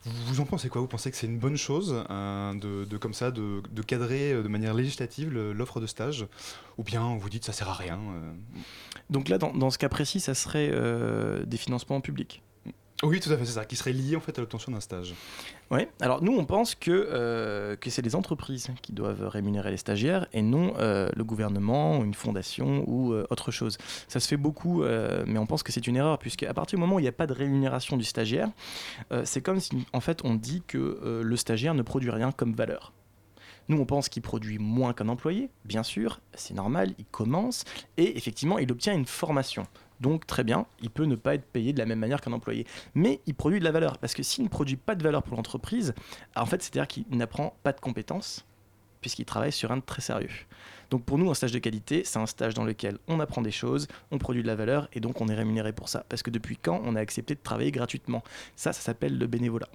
[0.04, 0.80] Vous, vous en pensez quoi?
[0.80, 4.34] Vous pensez que c'est une bonne chose euh, de, de comme ça, de, de cadrer
[4.34, 6.26] de manière législative l'offre de stage
[6.78, 8.32] Ou bien vous dites ça sert à rien euh
[9.10, 12.42] Donc là, dans, dans ce cas précis, ça serait euh, des financements publics?
[13.02, 15.14] Oui, tout à fait, c'est ça, qui serait lié en fait à l'obtention d'un stage.
[15.70, 19.76] Oui, alors nous on pense que, euh, que c'est les entreprises qui doivent rémunérer les
[19.76, 23.78] stagiaires et non euh, le gouvernement, une fondation ou euh, autre chose.
[24.08, 26.80] Ça se fait beaucoup, mais on pense que c'est une erreur puisque à partir du
[26.80, 28.48] moment où il n'y a pas de rémunération du stagiaire,
[29.24, 32.92] c'est comme si en fait on dit que le stagiaire ne produit rien comme valeur.
[33.68, 37.64] Nous, on pense qu'il produit moins qu'un employé, bien sûr, c'est normal, il commence,
[37.96, 39.64] et effectivement, il obtient une formation.
[40.00, 42.66] Donc, très bien, il peut ne pas être payé de la même manière qu'un employé.
[42.94, 45.36] Mais il produit de la valeur, parce que s'il ne produit pas de valeur pour
[45.36, 45.94] l'entreprise,
[46.36, 48.44] en fait, c'est-à-dire qu'il n'apprend pas de compétences,
[49.02, 50.30] puisqu'il travaille sur un de très sérieux.
[50.90, 53.50] Donc, pour nous, un stage de qualité, c'est un stage dans lequel on apprend des
[53.50, 56.04] choses, on produit de la valeur, et donc on est rémunéré pour ça.
[56.08, 58.22] Parce que depuis quand on a accepté de travailler gratuitement?
[58.56, 59.68] Ça, ça s'appelle le bénévolat,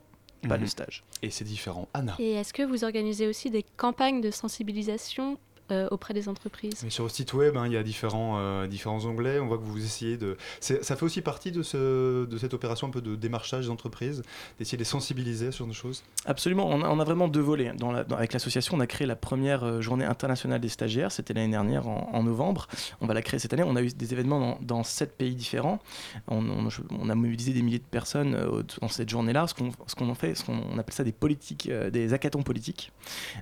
[0.47, 0.61] pas Mhm.
[0.61, 1.03] le stage.
[1.21, 1.87] Et c'est différent.
[1.93, 2.15] Anna?
[2.19, 5.37] Et est-ce que vous organisez aussi des campagnes de sensibilisation
[5.71, 8.67] euh, auprès des entreprises Mais sur le site web, hein, il y a différents, euh,
[8.67, 9.39] différents onglets.
[9.39, 10.37] On voit que vous essayez de.
[10.59, 14.21] Ça fait aussi partie de, ce, de cette opération un peu de démarchage des entreprises,
[14.59, 16.03] d'essayer de les sensibiliser sur des choses.
[16.25, 17.71] Absolument, on a, on a vraiment deux volets.
[17.77, 21.11] Dans la- dans- avec l'association, on a créé la première euh, journée internationale des stagiaires,
[21.11, 22.67] c'était l'année dernière en, en novembre.
[23.01, 23.63] On va la créer cette année.
[23.65, 25.79] On a eu des événements dans, dans sept pays différents.
[26.27, 29.47] On, on- je- on a mobilisé des milliers de personnes euh, dans cette journée-là.
[29.47, 32.13] Ce qu'on ce qu'on en fait, ce qu'on on appelle ça des politiques, euh, des
[32.13, 32.91] hackathons politiques.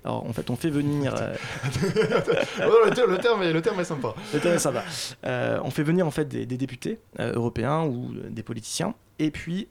[0.03, 1.13] Alors en fait, on fait venir.
[2.13, 3.17] le, ter- le
[3.61, 4.13] terme est, sympa.
[5.25, 8.93] Euh, on fait venir en fait des, députés euh, européens ou euh, des politiciens.
[9.19, 9.67] Et puis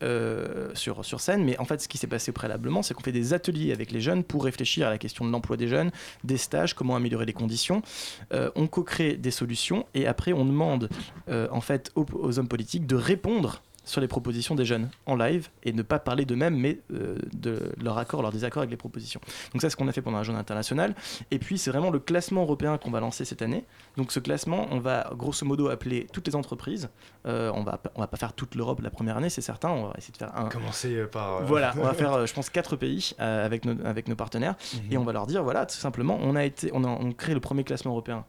[0.75, 3.35] sur, sur scène, mais en fait ce qui s'est passé préalablement, c'est qu'on fait des
[3.35, 5.91] ateliers avec les jeunes pour réfléchir à la question de l'emploi des jeunes,
[6.23, 7.83] des stages, comment améliorer les conditions.
[8.31, 10.89] On co-crée des solutions et après on demande
[11.29, 15.73] en fait aux hommes politiques de répondre sur les propositions des jeunes en live et
[15.73, 19.21] ne pas parler d'eux-mêmes, mais euh, de leur accord, leur désaccord avec les propositions.
[19.53, 20.95] Donc ça, c'est ce qu'on a fait pendant la journée internationale.
[21.31, 23.65] Et puis, c'est vraiment le classement européen qu'on va lancer cette année.
[23.97, 26.89] Donc ce classement, on va grosso modo appeler toutes les entreprises.
[27.27, 29.71] Euh, on va on va pas faire toute l'Europe la première année, c'est certain.
[29.71, 30.49] On va essayer de faire un.
[30.49, 31.39] Commencer par.
[31.39, 34.93] euh, Voilà, on va faire, je pense, quatre pays avec, nos, avec nos partenaires Mhm.
[34.93, 37.35] et on va leur dire voilà, tout simplement, on a été, on a on crée
[37.35, 38.25] le premier classement européen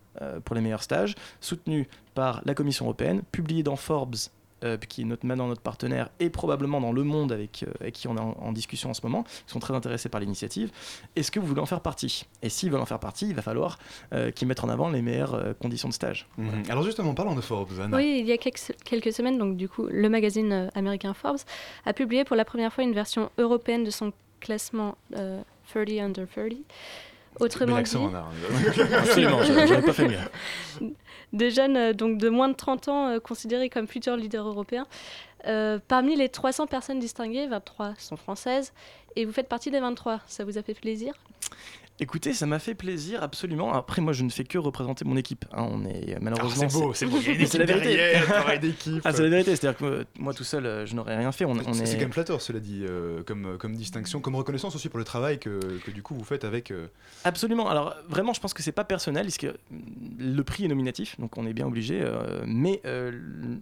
[0.46, 4.16] pour les meilleurs stages, soutenu par la Commission européenne, publié dans Forbes.
[4.64, 7.94] Euh, qui est notre, maintenant notre partenaire et probablement dans Le Monde avec, euh, avec
[7.94, 10.72] qui on est en, en discussion en ce moment, qui sont très intéressés par l'initiative.
[11.16, 12.26] Est-ce que vous voulez en faire partie?
[12.42, 13.78] Et s'ils veulent en faire partie, il va falloir
[14.14, 16.28] euh, qu'ils mettent en avant les meilleures euh, conditions de stage.
[16.38, 16.64] Mhm.
[16.70, 17.98] Alors justement, parlons de Forbes, Anna.
[17.98, 21.40] Oui, il y a quelques, quelques semaines, donc du coup, le magazine euh, américain Forbes
[21.86, 26.28] a publié pour la première fois une version européenne de son classement euh, 30 under
[26.28, 26.52] 30.
[27.40, 28.26] Autrement dit, accent, Anna.
[28.98, 30.90] Absolument, j'aurais j'aurais pas fait mieux.
[31.34, 34.88] des jeunes euh, donc de moins de 30 ans euh, considérés comme futurs leaders européens.
[35.46, 38.72] Euh, parmi les 300 personnes distinguées, 23 sont françaises
[39.16, 40.22] et vous faites partie des 23.
[40.28, 41.14] Ça vous a fait plaisir?
[42.00, 43.72] Écoutez, ça m'a fait plaisir, absolument.
[43.72, 45.46] Après, moi, je ne fais que représenter mon équipe.
[45.54, 45.68] hein.
[45.72, 46.68] On est euh, Alors, malheureusement.
[46.68, 47.18] c'est beau, c'est beau.
[47.22, 47.96] Il y a une la vérité.
[47.96, 49.02] derrière, d'équipe.
[49.06, 49.56] Ah, c'est la vérité.
[49.56, 51.46] C'est-à-dire que euh, moi, tout seul, euh, je n'aurais rien fait.
[51.46, 51.86] On, on C'est est.
[51.86, 55.06] c'est quand même flatteur, cela dit, euh, comme, comme distinction, comme reconnaissance aussi pour le
[55.06, 56.72] travail que, que du coup vous faites avec.
[56.72, 56.88] euh,
[57.26, 57.70] Absolument.
[57.70, 61.20] Alors vraiment, je pense que c'est pas personnel, parce que mm, le prix est nominatif,
[61.20, 62.00] donc on est bien obligé.
[62.02, 63.12] euh, mais, euh,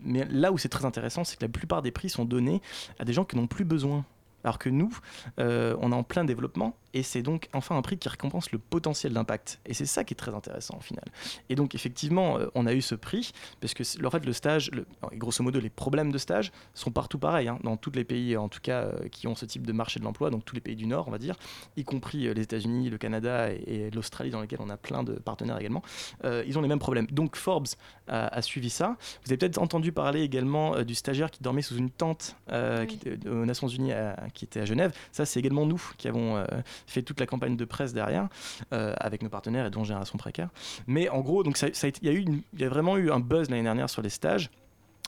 [0.05, 2.61] mais là où c'est très intéressant, c'est que la plupart des prix sont donnés
[2.97, 4.05] à des gens qui n'ont plus besoin.
[4.43, 4.97] Alors que nous,
[5.39, 8.57] euh, on est en plein développement et c'est donc enfin un prix qui récompense le
[8.57, 9.59] potentiel d'impact.
[9.65, 11.03] Et c'est ça qui est très intéressant au final.
[11.49, 14.69] Et donc effectivement, euh, on a eu ce prix parce que en fait le stage,
[14.71, 18.35] le- grosso modo, les problèmes de stage sont partout pareils hein, dans tous les pays
[18.35, 20.61] en tout cas euh, qui ont ce type de marché de l'emploi, donc tous les
[20.61, 21.35] pays du Nord, on va dire,
[21.77, 25.13] y compris les États-Unis, le Canada et, et l'Australie dans lesquels on a plein de
[25.13, 25.81] partenaires également.
[26.25, 27.07] Euh, ils ont les mêmes problèmes.
[27.07, 27.67] Donc Forbes
[28.07, 28.97] a, a suivi ça.
[29.23, 32.87] Vous avez peut-être entendu parler également du stagiaire qui dormait sous une tente euh, Oui.
[32.87, 34.91] qui était- aux Nations Unies à- qui était à Genève.
[35.11, 36.45] Ça, c'est également nous qui avons euh,
[36.87, 38.27] fait toute la campagne de presse derrière
[38.73, 40.49] euh, avec nos partenaires et dont Génération Précaire.
[40.87, 43.89] Mais en gros, donc ça, il y a il vraiment eu un buzz l'année dernière
[43.89, 44.49] sur les stages.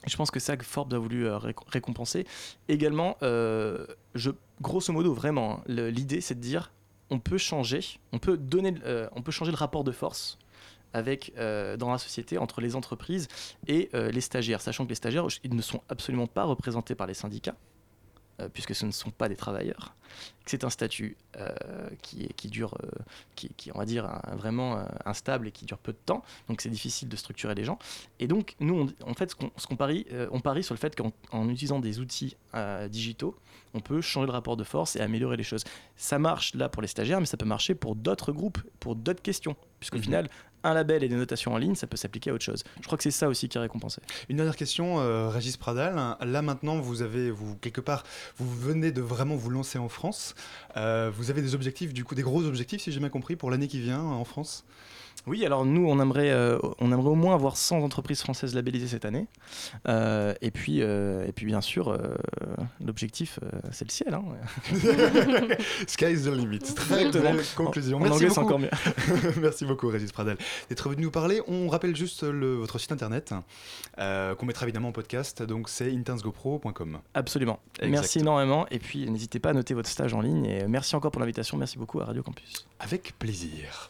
[0.05, 2.25] Je pense que ça que Forbes a voulu euh, réc- récompenser.
[2.67, 3.17] Également,
[4.62, 6.71] grosso modo, vraiment, hein, l'idée c'est de dire
[7.09, 8.73] on peut changer, on peut donner,
[9.15, 10.39] on peut changer le rapport de force
[10.93, 13.27] avec dans la société entre les entreprises
[13.67, 17.13] et les stagiaires, sachant que les stagiaires ils ne sont absolument pas représentés par les
[17.13, 17.55] syndicats.
[18.39, 19.95] Euh, puisque ce ne sont pas des travailleurs,
[20.45, 21.49] que c'est un statut euh,
[22.01, 22.89] qui, est, qui dure, euh,
[23.35, 26.23] qui, qui, on va dire, un- vraiment euh, instable et qui dure peu de temps,
[26.47, 27.79] donc c'est difficile de structurer les gens.
[28.19, 31.11] Et donc, nous, on- en fait, ce qu'on parie, on parie sur le fait qu'en
[31.31, 32.35] en utilisant des outils
[32.89, 33.35] digitaux,
[33.73, 35.63] on peut changer le rapport de force et améliorer les choses.
[35.95, 39.21] Ça marche là pour les stagiaires, mais ça peut marcher pour d'autres groupes, pour d'autres
[39.23, 40.03] questions, puisqu'au Mhm.
[40.03, 40.29] final,
[40.63, 42.63] un label et des notations en ligne, ça peut s'appliquer à autre chose.
[42.80, 44.02] Je crois que c'est ça aussi qui est récompensé.
[44.30, 45.95] Une dernière question, euh, Régis Pradal.
[46.19, 48.04] Là maintenant, vous avez, vous quelque part,
[48.38, 50.36] vous venez de vraiment vous lancer en France.
[50.78, 53.52] Euh, vous avez des objectifs, du coup, des gros objectifs, si j'ai bien compris, pour
[53.52, 54.63] l'année qui vient en France?
[55.25, 58.88] Oui, alors nous, on aimerait, euh, on aimerait au moins avoir 100 entreprises françaises labellisées
[58.88, 59.27] cette année.
[59.88, 61.97] Euh, et, puis, euh, et puis, bien sûr,
[62.86, 63.39] l'objectif,
[63.71, 64.13] c'est le ciel.
[64.13, 64.23] hein.
[65.88, 66.59] Sky's the limit.
[66.59, 67.97] Très belle conclusion.
[67.97, 68.69] En Merci anglais, c'est encore mieux.
[69.41, 70.38] Merci beaucoup, Régis Pradal,
[70.69, 71.41] d'être venu nous parler.
[71.47, 73.33] On rappelle juste le, votre site internet,
[73.97, 75.41] qu'on mettra évidemment en podcast.
[75.41, 76.99] Donc, c'est intensegopro.com.
[77.13, 77.59] Absolument.
[77.79, 77.91] Exact.
[77.91, 78.67] Merci énormément.
[78.71, 80.45] Et puis, n'hésitez pas à noter votre stage en ligne.
[80.45, 81.57] Et merci encore pour l'invitation.
[81.57, 82.67] Merci beaucoup à Radio Campus.
[82.79, 83.89] Avec plaisir.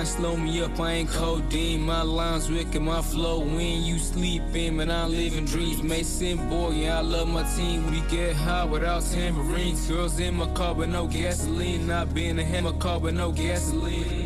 [0.00, 1.82] Cocaine, gun slow me up, I ain't codeine.
[1.82, 5.82] My lines wicked, my flow when you sleeping, man, I'm living dreams.
[5.82, 7.90] Mason boy, yeah, I love my team.
[7.90, 9.86] We get high without tambourines.
[9.88, 11.86] Girls in my car, but no gasoline.
[11.86, 14.19] Not being a hammer car, but no gasoline.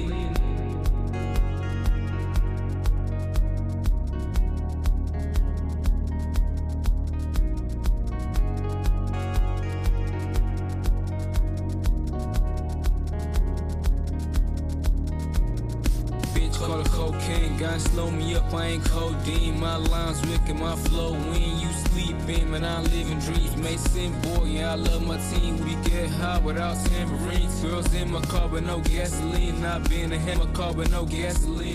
[17.64, 19.58] Gun slow me up, I ain't codeine.
[19.58, 23.56] My lines wicked, my flow when you sleeping, man, I'm living dreams.
[23.56, 25.56] Mason boy, yeah, I love my team.
[25.64, 27.60] We get high without tambourines.
[27.62, 29.62] Girls in my car, but no gasoline.
[29.62, 31.73] Not being a hammer car, but no gasoline.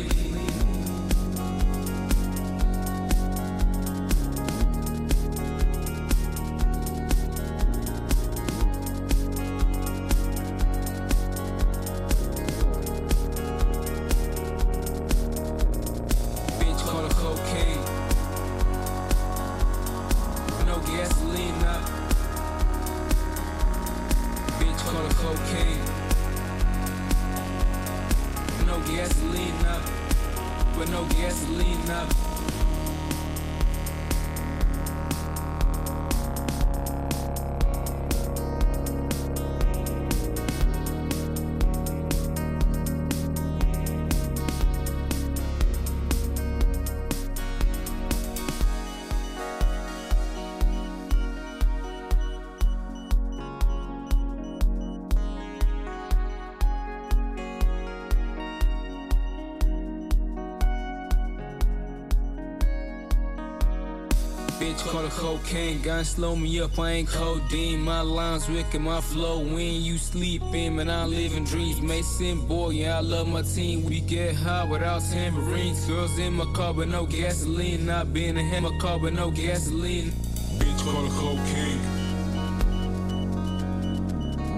[65.50, 67.82] Cocaine, gun slow me up, I ain't codeine.
[67.82, 71.82] My lines wicked, my flow when you sleeping, man, I live in dreams.
[71.82, 73.84] Mason boy, yeah, I love my team.
[73.86, 75.86] We get high without tambourines.
[75.86, 77.86] Girls in my car, but no gasoline.
[77.86, 80.12] Not being a hammer car, but no gasoline.
[80.60, 81.82] Bitch call a cocaine.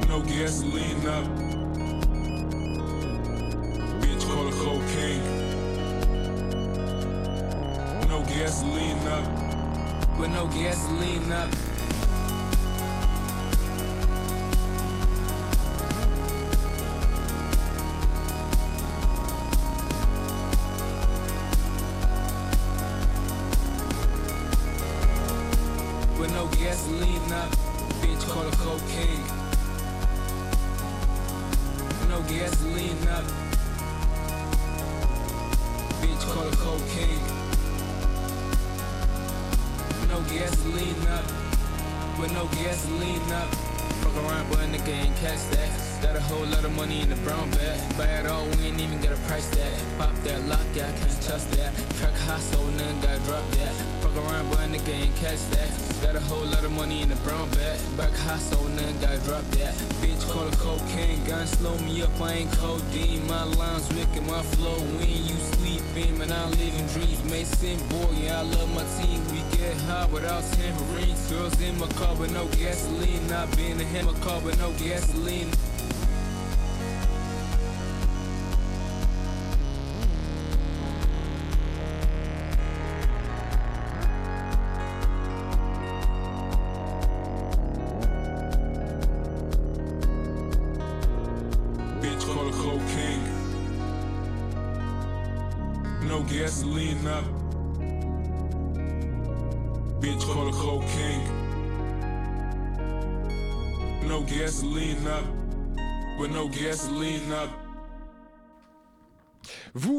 [0.09, 1.25] No gasoline up.
[4.01, 5.23] Bitch call a cocaine.
[8.09, 9.50] No gasoline up
[10.21, 11.70] with no gasoline up.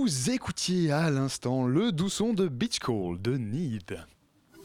[0.03, 4.05] Vous écoutiez à l'instant le doux son de Beach Call de Need.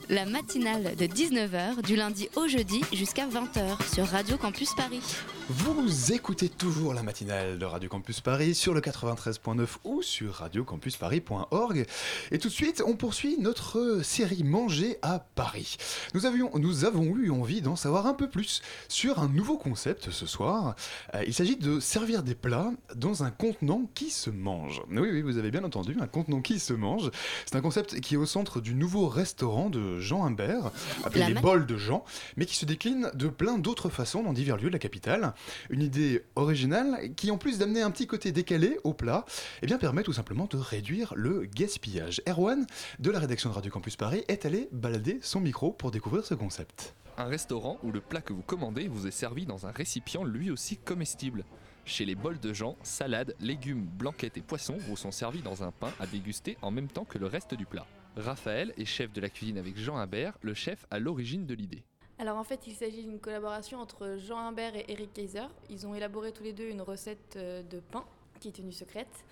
[0.09, 5.03] La matinale de 19h du lundi au jeudi jusqu'à 20h sur Radio Campus Paris.
[5.49, 11.85] Vous écoutez toujours la matinale de Radio Campus Paris sur le 93.9 ou sur radiocampusparis.org.
[12.31, 15.77] Et tout de suite, on poursuit notre série Manger à Paris.
[16.13, 20.11] Nous, avions, nous avons eu envie d'en savoir un peu plus sur un nouveau concept
[20.11, 20.75] ce soir.
[21.15, 24.81] Euh, il s'agit de servir des plats dans un contenant qui se mange.
[24.89, 27.09] Oui, oui, vous avez bien entendu, un contenant qui se mange.
[27.45, 30.71] C'est un concept qui est au centre du nouveau restaurant de Jean Humbert,
[31.05, 32.03] appelé La les bols de Jean,
[32.35, 35.33] mais qui se décline de plein d'autres façons dans divers lieux de la capitale.
[35.69, 39.25] Une idée originale qui, en plus d'amener un petit côté décalé au plat,
[39.61, 42.21] eh bien, permet tout simplement de réduire le gaspillage.
[42.27, 42.65] Erwan,
[42.99, 46.33] de la rédaction de Radio Campus Paris, est allé balader son micro pour découvrir ce
[46.33, 46.95] concept.
[47.17, 50.51] Un restaurant où le plat que vous commandez vous est servi dans un récipient lui
[50.51, 51.45] aussi comestible.
[51.83, 55.71] Chez les bols de Jean, salades, légumes, blanquettes et poissons vous sont servis dans un
[55.71, 57.87] pain à déguster en même temps que le reste du plat.
[58.17, 61.83] Raphaël est chef de la cuisine avec Jean Imbert, le chef à l'origine de l'idée.
[62.19, 65.47] Alors en fait, il s'agit d'une collaboration entre Jean Humbert et Eric Kaiser.
[65.69, 68.05] Ils ont élaboré tous les deux une recette euh, de pain
[68.39, 69.25] qui est tenue secrète.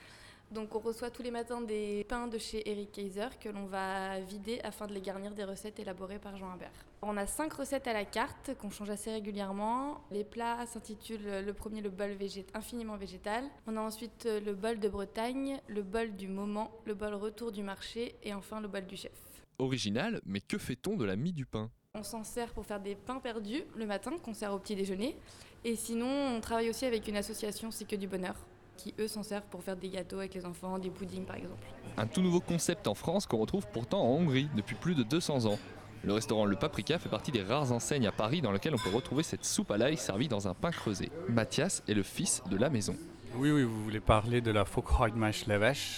[0.51, 4.19] Donc on reçoit tous les matins des pains de chez Eric Kaiser que l'on va
[4.19, 6.71] vider afin de les garnir des recettes élaborées par Jean Humbert.
[7.01, 10.03] On a cinq recettes à la carte qu'on change assez régulièrement.
[10.11, 12.15] Les plats s'intitulent le premier le bol
[12.53, 13.43] infiniment végétal.
[13.65, 17.51] On a ensuite euh, le bol de Bretagne, le bol du moment, le bol retour
[17.51, 19.17] du marché et enfin le bol du chef.
[19.57, 21.71] Original, mais que fait-on de la mie du pain?
[21.97, 25.15] On s'en sert pour faire des pains perdus le matin qu'on sert au petit déjeuner.
[25.63, 28.35] Et sinon, on travaille aussi avec une association C'est que du bonheur,
[28.75, 31.65] qui eux s'en servent pour faire des gâteaux avec les enfants, des puddings par exemple.
[31.95, 35.45] Un tout nouveau concept en France qu'on retrouve pourtant en Hongrie depuis plus de 200
[35.45, 35.57] ans.
[36.03, 38.93] Le restaurant Le Paprika fait partie des rares enseignes à Paris dans lesquelles on peut
[38.93, 41.09] retrouver cette soupe à l'ail servie dans un pain creusé.
[41.29, 42.97] Mathias est le fils de la maison.
[43.37, 45.45] Oui, oui, vous voulez parler de la Fokhaugmash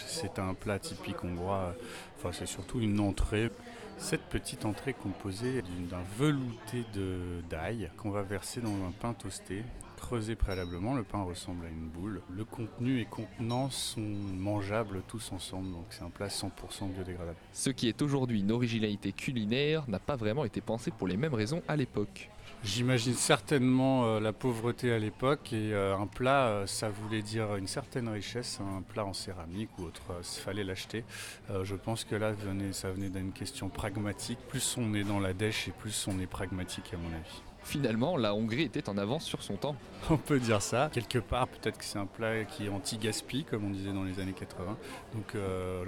[0.08, 1.74] C'est un plat typique hongrois.
[2.18, 3.50] Enfin, c'est surtout une entrée.
[3.98, 9.64] Cette petite entrée composée d'un velouté de- d'ail qu'on va verser dans un pain toasté
[9.98, 12.22] creusé préalablement, le pain ressemble à une boule.
[12.30, 17.36] Le contenu et contenant sont mangeables tous ensemble, donc c'est un plat 100% biodégradable.
[17.52, 21.34] Ce qui est aujourd'hui une originalité culinaire n'a pas vraiment été pensé pour les mêmes
[21.34, 22.30] raisons à l'époque.
[22.68, 27.56] J'imagine certainement euh, la pauvreté à l'époque et euh, un plat, euh, ça voulait dire
[27.56, 31.06] une certaine richesse, un plat en céramique ou autre, il fallait l'acheter.
[31.64, 32.34] je pense que là,
[32.74, 34.38] ça venait d'une question pragmatique.
[34.50, 37.42] Plus on est dans la dèche et plus on est pragmatique à mon avis.
[37.64, 39.76] Finalement, la Hongrie était en avance sur son temps.
[40.10, 40.90] On peut dire ça.
[40.94, 44.20] Quelque part, peut-être que c'est un plat qui est anti-gaspi, comme on disait dans les
[44.20, 44.78] années 80.
[45.14, 45.36] Donc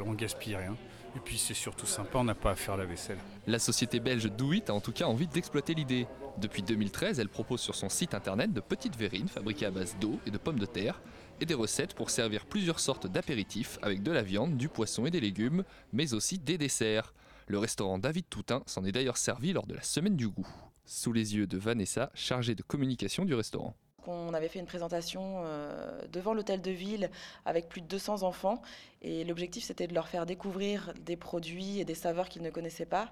[0.06, 0.76] on gaspille rien.
[1.16, 3.18] Et puis c'est surtout sympa, on n'a pas à faire la vaisselle.
[3.48, 6.08] La société belge Do a en tout cas envie d'exploiter l'idée.
[6.38, 10.20] Depuis 2013, elle propose sur son site internet de petites verrines fabriquées à base d'eau
[10.26, 11.02] et de pommes de terre
[11.42, 15.12] et des recettes pour servir plusieurs sortes d'apéritifs avec de la viande, du poisson et
[15.12, 17.14] des légumes, mais aussi des desserts.
[17.48, 20.48] Le restaurant David Toutain s'en est d'ailleurs servi lors de la semaine du goût,
[20.86, 23.76] sous les yeux de Vanessa, chargée de communication du restaurant.
[24.08, 27.10] On avait fait une présentation euh, devant l'hôtel de ville
[27.46, 28.62] avec plus de 200 enfants
[29.02, 32.86] et l'objectif c'était de leur faire découvrir des produits et des saveurs qu'ils ne connaissaient
[32.86, 33.12] pas.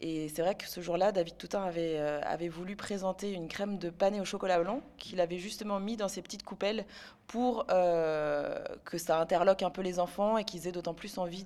[0.00, 3.78] Et c'est vrai que ce jour-là, David Toutain avait, euh, avait voulu présenter une crème
[3.78, 6.84] de panais au chocolat blanc qu'il avait justement mis dans ses petites coupelles
[7.26, 11.44] pour euh, que ça interloque un peu les enfants et qu'ils aient d'autant plus envie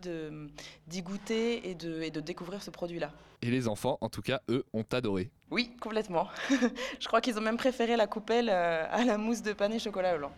[0.86, 3.10] d'y goûter et de, et de découvrir ce produit-là.
[3.42, 5.30] Et les enfants, en tout cas, eux, ont adoré.
[5.50, 6.28] Oui, complètement.
[7.00, 10.18] Je crois qu'ils ont même préféré la coupelle euh, à la mousse de panais chocolat
[10.18, 10.32] blanc.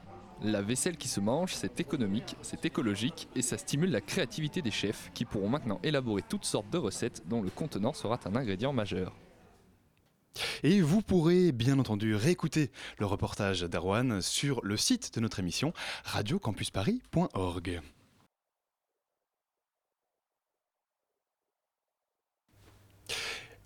[0.45, 4.73] La vaisselle qui se mange, c'est économique, c'est écologique et ça stimule la créativité des
[4.73, 8.73] chefs qui pourront maintenant élaborer toutes sortes de recettes dont le contenant sera un ingrédient
[8.73, 9.15] majeur.
[10.63, 15.73] Et vous pourrez bien entendu réécouter le reportage d'Arwan sur le site de notre émission
[16.05, 17.81] radiocampusparis.org.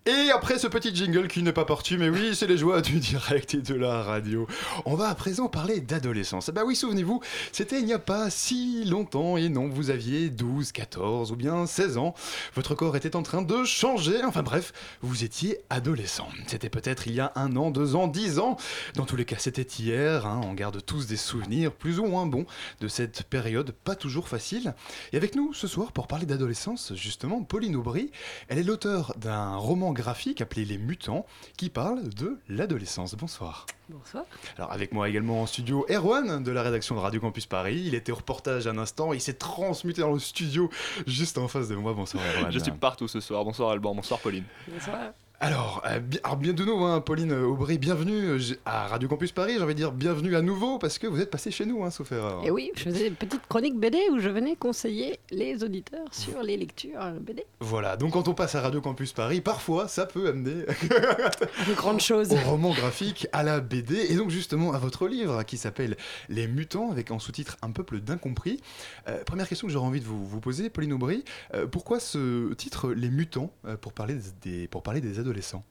[0.09, 3.01] Et après ce petit jingle qui n'est pas portu, mais oui, c'est les joies du
[3.01, 4.47] direct et de la radio.
[4.85, 6.49] On va à présent parler d'adolescence.
[6.51, 10.71] Bah oui, souvenez-vous, c'était il n'y a pas si longtemps, et non, vous aviez 12,
[10.71, 12.15] 14 ou bien 16 ans.
[12.55, 16.29] Votre corps était en train de changer, enfin bref, vous étiez adolescent.
[16.47, 18.57] C'était peut-être il y a un an, deux ans, dix ans.
[18.95, 20.25] Dans tous les cas, c'était hier.
[20.25, 20.41] Hein.
[20.45, 22.47] On garde tous des souvenirs plus ou moins bons
[22.81, 24.77] de cette période pas toujours facile.
[25.13, 28.13] Et avec nous ce soir pour parler d'adolescence, justement, Pauline Aubry.
[28.47, 31.27] Elle est l'auteur d'un roman graphique appelé Les Mutants
[31.57, 33.15] qui parle de l'adolescence.
[33.15, 33.67] Bonsoir.
[33.89, 34.25] Bonsoir.
[34.57, 37.83] Alors avec moi également en studio Erwan de la rédaction de Radio Campus Paris.
[37.87, 40.71] Il était au reportage un instant, il s'est transmuté dans le studio
[41.07, 41.95] juste en face de moi.
[41.95, 42.53] Bonsoir Erwan.
[42.53, 43.45] Je suis partout ce soir.
[43.45, 44.45] Bonsoir Alban, bonsoir Pauline.
[44.69, 45.13] Bonsoir.
[45.39, 49.33] Alors, euh, bien, alors, bien de nouveau, hein, Pauline Aubry, bienvenue euh, à Radio Campus
[49.33, 49.53] Paris.
[49.59, 51.91] J'ai envie de dire bienvenue à nouveau parce que vous êtes passé chez nous, hein,
[51.91, 52.43] sauf erreur.
[52.43, 56.43] Et oui, je faisais une petite chronique BD où je venais conseiller les auditeurs sur
[56.43, 57.45] les lectures BD.
[57.61, 60.55] Voilà, donc quand on passe à Radio Campus Paris, parfois ça peut amener
[61.69, 62.33] de grandes choses.
[62.33, 65.99] Au roman graphique, à la BD et donc justement à votre livre qui s'appelle
[66.31, 68.63] Les Mutants avec en sous-titre Un peuple d'incompris.
[69.07, 71.25] Euh, première question que j'aurais envie de vous, vous poser, Pauline Aubry,
[71.71, 75.65] pourquoi ce titre Les Mutants pour parler des, pour parler des adolescents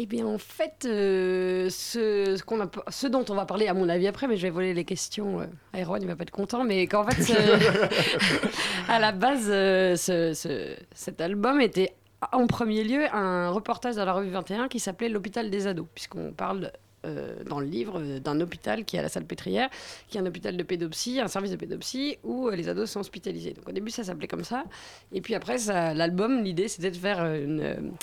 [0.00, 2.40] eh bien, en fait, euh, ce,
[2.88, 5.40] ce, dont on va parler, à mon avis, après, mais je vais voler les questions.
[5.40, 7.34] Euh, il va pas être content, mais qu'en fait,
[8.88, 11.96] à la base, euh, ce, cet album était
[12.30, 16.30] en premier lieu un reportage dans la revue 21 qui s'appelait L'hôpital des ados, puisqu'on
[16.30, 16.70] parle
[17.04, 19.68] euh, dans le livre d'un hôpital qui est à la salle pétrière,
[20.08, 23.52] qui est un hôpital de pédopsie, un service de pédopsie où les ados sont hospitalisés.
[23.52, 24.62] Donc au début, ça s'appelait comme ça.
[25.10, 25.56] Et puis après,
[25.94, 27.96] l'album, l'idée, c'était de faire une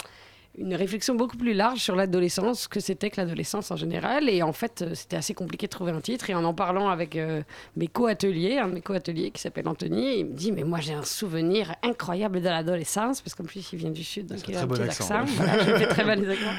[0.57, 4.29] une réflexion beaucoup plus large sur l'adolescence, que c'était que l'adolescence en général.
[4.29, 6.29] Et en fait, euh, c'était assez compliqué de trouver un titre.
[6.29, 7.41] Et en en parlant avec euh,
[7.75, 10.93] mes co-ateliers, un de mes co-ateliers qui s'appelle Anthony, il me dit Mais moi, j'ai
[10.93, 14.61] un souvenir incroyable de l'adolescence, parce qu'en plus, il vient du Sud, donc il a
[14.61, 15.25] un petit accent.
[15.25, 16.53] je fais très mal les accents.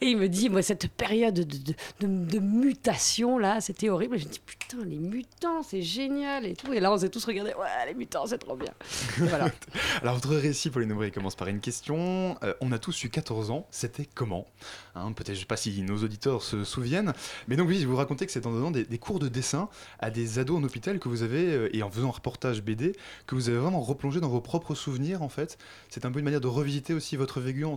[0.00, 1.74] Et il me dit Moi, cette période de, de,
[2.06, 4.16] de, mutation, là, c'était horrible.
[4.16, 6.72] Et je me dis Putain, les mutants, c'est génial et tout.
[6.72, 8.72] Et là, on s'est tous regardés Ouais, les mutants, c'est trop bien.
[9.18, 9.50] voilà.
[10.02, 12.36] Alors, votre récit, Pauline Aubry, commence par une question.
[12.42, 14.46] Euh, on a tous eu 14 ans, c'était comment
[14.94, 17.12] hein, Peut-être, je sais pas si nos auditeurs se souviennent,
[17.48, 19.68] mais donc oui, vous racontez que c'est en donnant des, cours de dessin
[19.98, 22.92] à des ados en hôpital que vous avez, euh, et en faisant un reportage BD,
[23.26, 25.58] que vous avez vraiment replongé dans vos propres souvenirs en fait.
[25.88, 27.76] C'est un peu une manière de revisiter aussi votre vécu en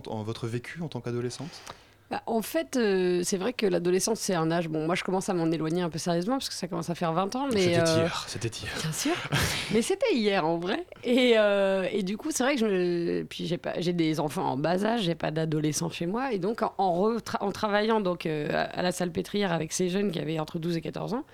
[0.88, 1.62] tant qu'adolescente?
[2.10, 4.68] Bah, en fait, euh, c'est vrai que l'adolescence, c'est un âge.
[4.68, 6.96] Bon, moi, je commence à m'en éloigner un peu sérieusement parce que ça commence à
[6.96, 7.46] faire 20 ans.
[7.52, 8.72] Mais c'était euh, hier, c'était hier.
[8.80, 9.12] Bien sûr.
[9.72, 10.84] mais c'était hier en vrai.
[11.04, 13.80] Et, euh, et du coup, c'est vrai que je Puis j'ai, pas...
[13.80, 16.32] j'ai des enfants en bas âge, j'ai pas d'adolescents chez moi.
[16.32, 20.40] Et donc, en, en travaillant donc, à la salle pétrière avec ces jeunes qui avaient
[20.40, 21.24] entre 12 et 14 ans,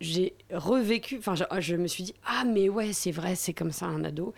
[0.00, 1.18] j'ai revécu.
[1.18, 4.02] Enfin, je, je me suis dit, ah, mais ouais, c'est vrai, c'est comme ça un
[4.02, 4.32] ado.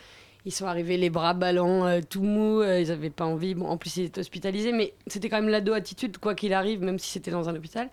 [0.47, 3.57] Ils sont arrivés les bras ballants, euh, tout mous, euh, ils n'avaient pas envie.
[3.57, 6.81] Bon, en plus, ils étaient hospitalisés, mais c'était quand même l'ado attitude, quoi qu'il arrive,
[6.83, 7.91] même si c'était dans un hôpital.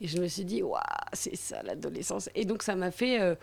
[0.00, 0.80] Et je me suis dit, waouh,
[1.12, 2.30] c'est ça l'adolescence.
[2.34, 3.34] Et donc ça m'a fait euh,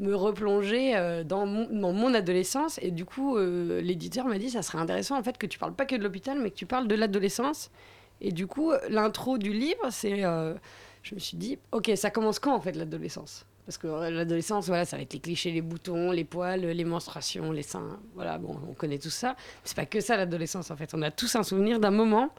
[0.00, 2.78] me replonger euh, dans, mon, dans mon adolescence.
[2.80, 5.84] Et du coup, l'éditeur m'a dit, ça serait intéressant en fait que tu parles pas
[5.84, 7.70] que de l'hôpital, mais que tu parles de l'adolescence.
[8.22, 12.54] Et du coup, l'intro du livre, c'est, je me suis dit, ok, ça commence quand
[12.54, 13.44] en fait l'adolescence?
[13.66, 17.50] Parce que l'adolescence, voilà, ça va être les clichés, les boutons, les poils, les menstruations,
[17.50, 17.98] les seins.
[18.14, 19.34] Voilà, bon, on connaît tout ça.
[19.64, 20.94] C'est pas que ça l'adolescence en fait.
[20.94, 22.30] On a tous un souvenir d'un moment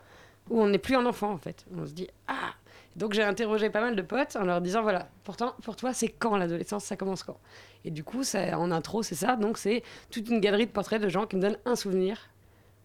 [0.49, 1.65] où on n'est plus un enfant en fait.
[1.75, 2.53] On se dit ah.
[2.95, 6.07] Donc j'ai interrogé pas mal de potes en leur disant voilà, pourtant pour toi c'est
[6.07, 7.37] quand l'adolescence, ça commence quand?
[7.85, 9.35] Et du coup, ça, en intro c'est ça.
[9.35, 12.17] Donc c'est toute une galerie de portraits de gens qui me donnent un souvenir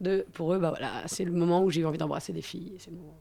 [0.03, 2.73] de, pour eux, bah voilà, c'est le moment où j'ai eu envie d'embrasser des filles.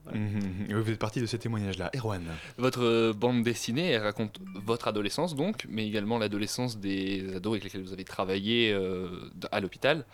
[0.04, 0.20] Voilà.
[0.20, 0.68] Mhm.
[0.70, 1.92] Vous faites partie de ces témoignages-là.
[1.96, 2.24] Erwan.
[2.58, 7.64] Votre euh, bande dessinée, elle raconte votre adolescence donc, mais également l'adolescence des ados avec
[7.64, 9.08] lesquels vous avez travaillé euh,
[9.52, 10.06] à l'hôpital.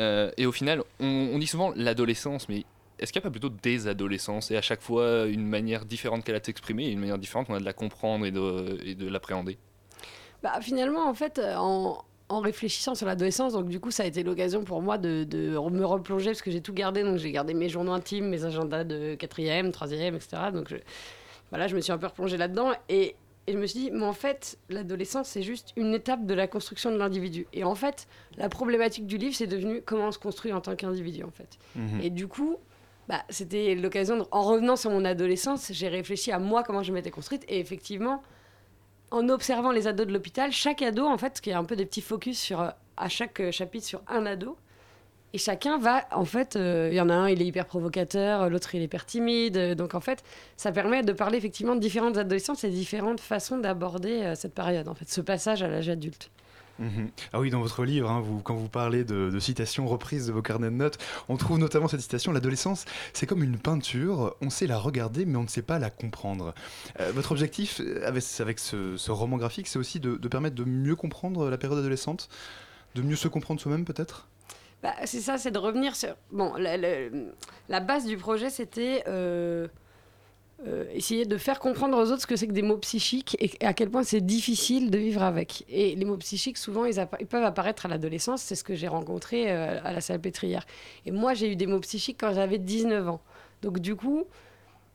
[0.00, 2.64] Euh, et au final, on, on dit souvent l'adolescence, mais
[2.98, 4.50] est-ce qu'il n'y a pas plutôt des adolescences?
[4.50, 7.46] Et à chaque fois une manière différente qu'elle a de s'exprimer et une manière différente
[7.46, 9.58] qu'on a de la comprendre et de, et de l'appréhender?
[10.42, 14.22] Bah, finalement, en fait, en, en réfléchissant sur l'adolescence, donc du coup, ça a été
[14.22, 17.02] l'occasion pour moi de, de me replonger parce que j'ai tout gardé.
[17.02, 20.50] Donc, j'ai gardé mes journaux intimes, mes agendas de quatrième, troisième, etc.
[20.52, 20.76] Donc, je,
[21.50, 23.14] voilà, je me suis un peu replongée là-dedans et,
[23.46, 26.46] et je me suis dit, mais en fait, l'adolescence, c'est juste une étape de la
[26.46, 27.46] construction de l'individu.
[27.52, 28.06] Et en fait,
[28.38, 31.58] la problématique du livre, c'est devenu comment on se construit en tant qu'individu, en fait.
[31.76, 32.00] Mhm.
[32.02, 32.56] Et du coup,
[33.08, 36.92] bah, c'était l'occasion, de- en revenant sur mon adolescence, j'ai réfléchi à moi, comment je
[36.92, 37.44] m'étais construite.
[37.48, 38.22] Et effectivement,
[39.12, 41.84] en observant les ados de l'hôpital, chaque ado, en fait, qui a un peu des
[41.86, 44.56] petits focus sur, euh, à chaque euh, chapitre sur un ado.
[45.34, 48.50] Et chacun va, en fait, euh, il y en a un, il est hyper provocateur,
[48.50, 49.74] l'autre, il est hyper timide.
[49.74, 50.24] Donc, en fait,
[50.56, 54.94] ça permet de parler effectivement de différentes adolescences et différentes façons d'aborder cette période, en
[54.94, 56.30] fait, ce passage à l'âge adulte.
[56.82, 57.10] Mhm.
[57.32, 60.32] Ah oui, dans votre livre, hein, vous, quand vous parlez de, de citations reprises de
[60.32, 64.50] vos carnets de notes, on trouve notamment cette citation L'adolescence, c'est comme une peinture, on
[64.50, 66.54] sait la regarder, mais on ne sait pas la comprendre.
[66.98, 70.56] Euh, votre objectif euh, avec, avec ce, ce roman graphique, c'est aussi de, de permettre
[70.56, 72.28] de mieux comprendre la période adolescente,
[72.96, 74.26] de mieux se comprendre soi-même peut-être?
[74.82, 76.16] Bah, c'est ça, c'est de revenir sur.
[76.32, 77.08] Bon, la, la-
[77.68, 79.68] la base du projet, c'était euh,
[80.66, 83.64] euh, essayer de faire comprendre aux autres ce que c'est que des mots psychiques et
[83.64, 85.64] à quel point c'est difficile de vivre avec.
[85.68, 86.94] Et les mots psychiques, souvent, ils,
[87.28, 88.42] peuvent apparaître à l'adolescence.
[88.42, 90.64] C'est ce que j'ai rencontré euh, à la salpêtrière.
[91.04, 93.20] Et moi, j'ai eu des mots psychiques quand j'avais 19 ans.
[93.62, 94.24] Donc, du coup.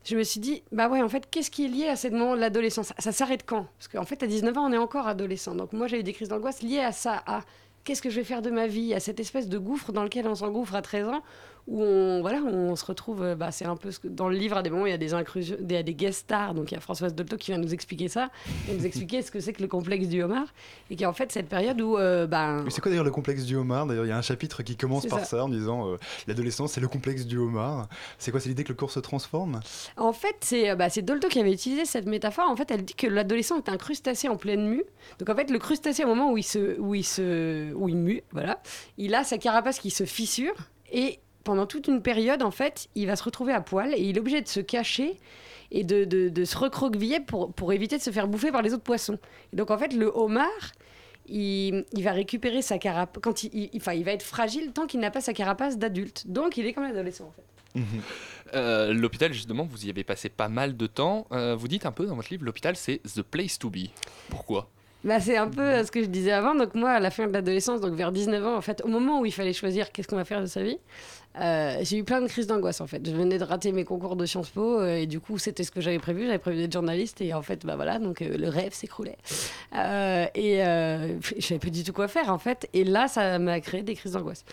[0.05, 2.33] Je me suis dit, bah ouais, en fait, qu'est-ce qui est lié à ce moment
[2.33, 2.93] de l'adolescence?
[2.97, 3.65] Ça s'arrête quand?
[3.77, 5.53] Parce qu'en fait, à 19 ans, on est encore adolescent.
[5.53, 7.41] Donc, moi, j'ai eu des crises d'angoisse liées à ça, à
[7.87, 10.27] qu'est-ce que je vais faire de ma vie, à cette espèce de gouffre dans lequel
[10.27, 11.23] on s'engouffre à 13 ans,
[11.67, 14.37] où on, voilà, on se retrouve, euh, bah, c'est un peu ce que, dans le
[14.37, 16.75] livre, à des moments, il y a des inclusions, des, des guest stars, donc il
[16.75, 18.29] y a Françoise Dolto qui vient nous expliquer ça,
[18.69, 20.47] et nous expliquer ce que c'est que le complexe du homard,
[20.89, 23.11] et qui est en fait cette période où, euh, bah, Mais c'est quoi d'ailleurs le
[23.11, 23.85] complexe du homard?
[23.85, 25.25] D'ailleurs, il y a un chapitre qui commence par ça.
[25.25, 25.97] ça, en disant euh,
[26.27, 27.87] l'adolescence, c'est le complexe du homard.
[28.17, 29.59] C'est quoi C'est l'idée que le corps se transforme?
[29.97, 32.49] En fait, c'est euh, bah, Dolto qui avait utilisé cette métaphore.
[32.49, 34.83] En fait, elle dit que l'adolescent est un crustacé en pleine mue.
[35.19, 37.97] Donc, en fait, le crustacé, au moment où il, se, où il, se, où il
[37.97, 38.61] mue, voilà,
[38.97, 40.53] il a sa carapace qui se fissure.
[40.91, 44.17] Et pendant toute une période, en fait, il va se retrouver à poil et il
[44.17, 45.15] est obligé de se cacher
[45.71, 48.73] et de, de, de se recroqueviller pour, pour éviter de se faire bouffer par les
[48.73, 49.17] autres poissons.
[49.53, 50.45] Et donc, en fait, le homard,
[51.27, 53.21] il, il va récupérer sa carapace.
[53.23, 56.25] Quand il, il- enfin, il va être fragile tant qu'il n'a pas sa carapace d'adulte.
[56.27, 57.81] Donc, il est comme l'adolescent, en fait.
[58.55, 61.27] Euh, l'hôpital, justement, vous y avez passé pas mal de temps.
[61.31, 63.87] Euh, vous dites un peu dans votre livre, l'hôpital, c'est the place to be.
[64.29, 64.69] Pourquoi?
[65.03, 66.55] Bah, c'est un peu euh, ce que je disais avant.
[66.55, 69.19] Donc, moi, à la fin de l'adolescence, donc vers 19 ans, en fait, au moment
[69.21, 70.77] où il fallait choisir qu'est-ce qu'on va faire de sa vie,
[71.39, 73.07] euh, j'ai eu plein de crises d'angoisse, en fait.
[73.07, 75.71] Je venais de rater mes concours de Sciences Po euh, et du coup, c'était ce
[75.71, 76.25] que j'avais prévu.
[76.25, 79.17] J'avais prévu d'être journaliste et en fait, bah voilà, donc euh, le rêve s'écroulait.
[79.73, 82.67] Et je savais pas du tout quoi faire, en fait.
[82.73, 84.43] Et là, ça m'a créé des crises d'angoisse.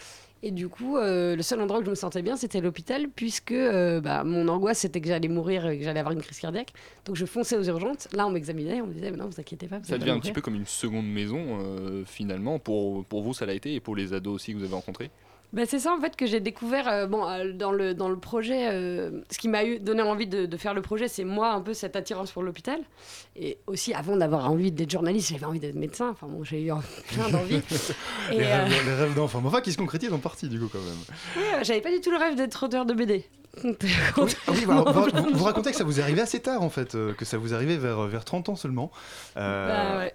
[0.47, 3.53] Et du coup, euh, le seul endroit où je me sentais bien, c'était l'hôpital, puisque
[3.53, 6.75] euh, bah, mon angoisse, c'était que j'allais mourir et que j'allais avoir une crise cardiaque.
[7.07, 8.09] Donc, je fonçais aux urgences.
[8.13, 9.79] Là, on m'examinait, on me disait, mais non, vous inquiétez pas.
[9.79, 12.59] vous Ça devient un petit peu comme une seconde maison, euh, finalement.
[12.59, 15.11] Pour, pour vous, ça l'a été, et pour les ados aussi que vous avez rencontrés
[15.55, 18.17] Ben, c'est ça en fait que j'ai découvert euh, bon, euh, dans, le, dans le
[18.17, 18.69] projet.
[18.73, 21.61] euh, ce qui m'a eu donné envie de, de faire le projet, c'est moi un
[21.61, 22.81] peu cette attirance pour l'hôpital.
[23.37, 26.09] Et aussi, avant d'avoir envie d'être journaliste, j'avais envie d'être médecin.
[26.11, 26.73] Enfin bon, j'ai eu
[27.13, 27.63] plein d'envies.
[28.33, 29.41] Et, les, rêves, les rêves d'enfant.
[29.45, 31.63] Enfin, qui se concrétisent en partie, du coup, quand même.
[31.63, 33.25] j'avais pas du tout le rêve d'être auteur de BD.
[33.65, 37.55] Oui, vous, racontez que ça vous est arrivé assez tard, en fait, que ça vous
[37.55, 38.91] arrivait vers, vers 30 ans seulement.
[39.37, 40.15] Bah, ouais.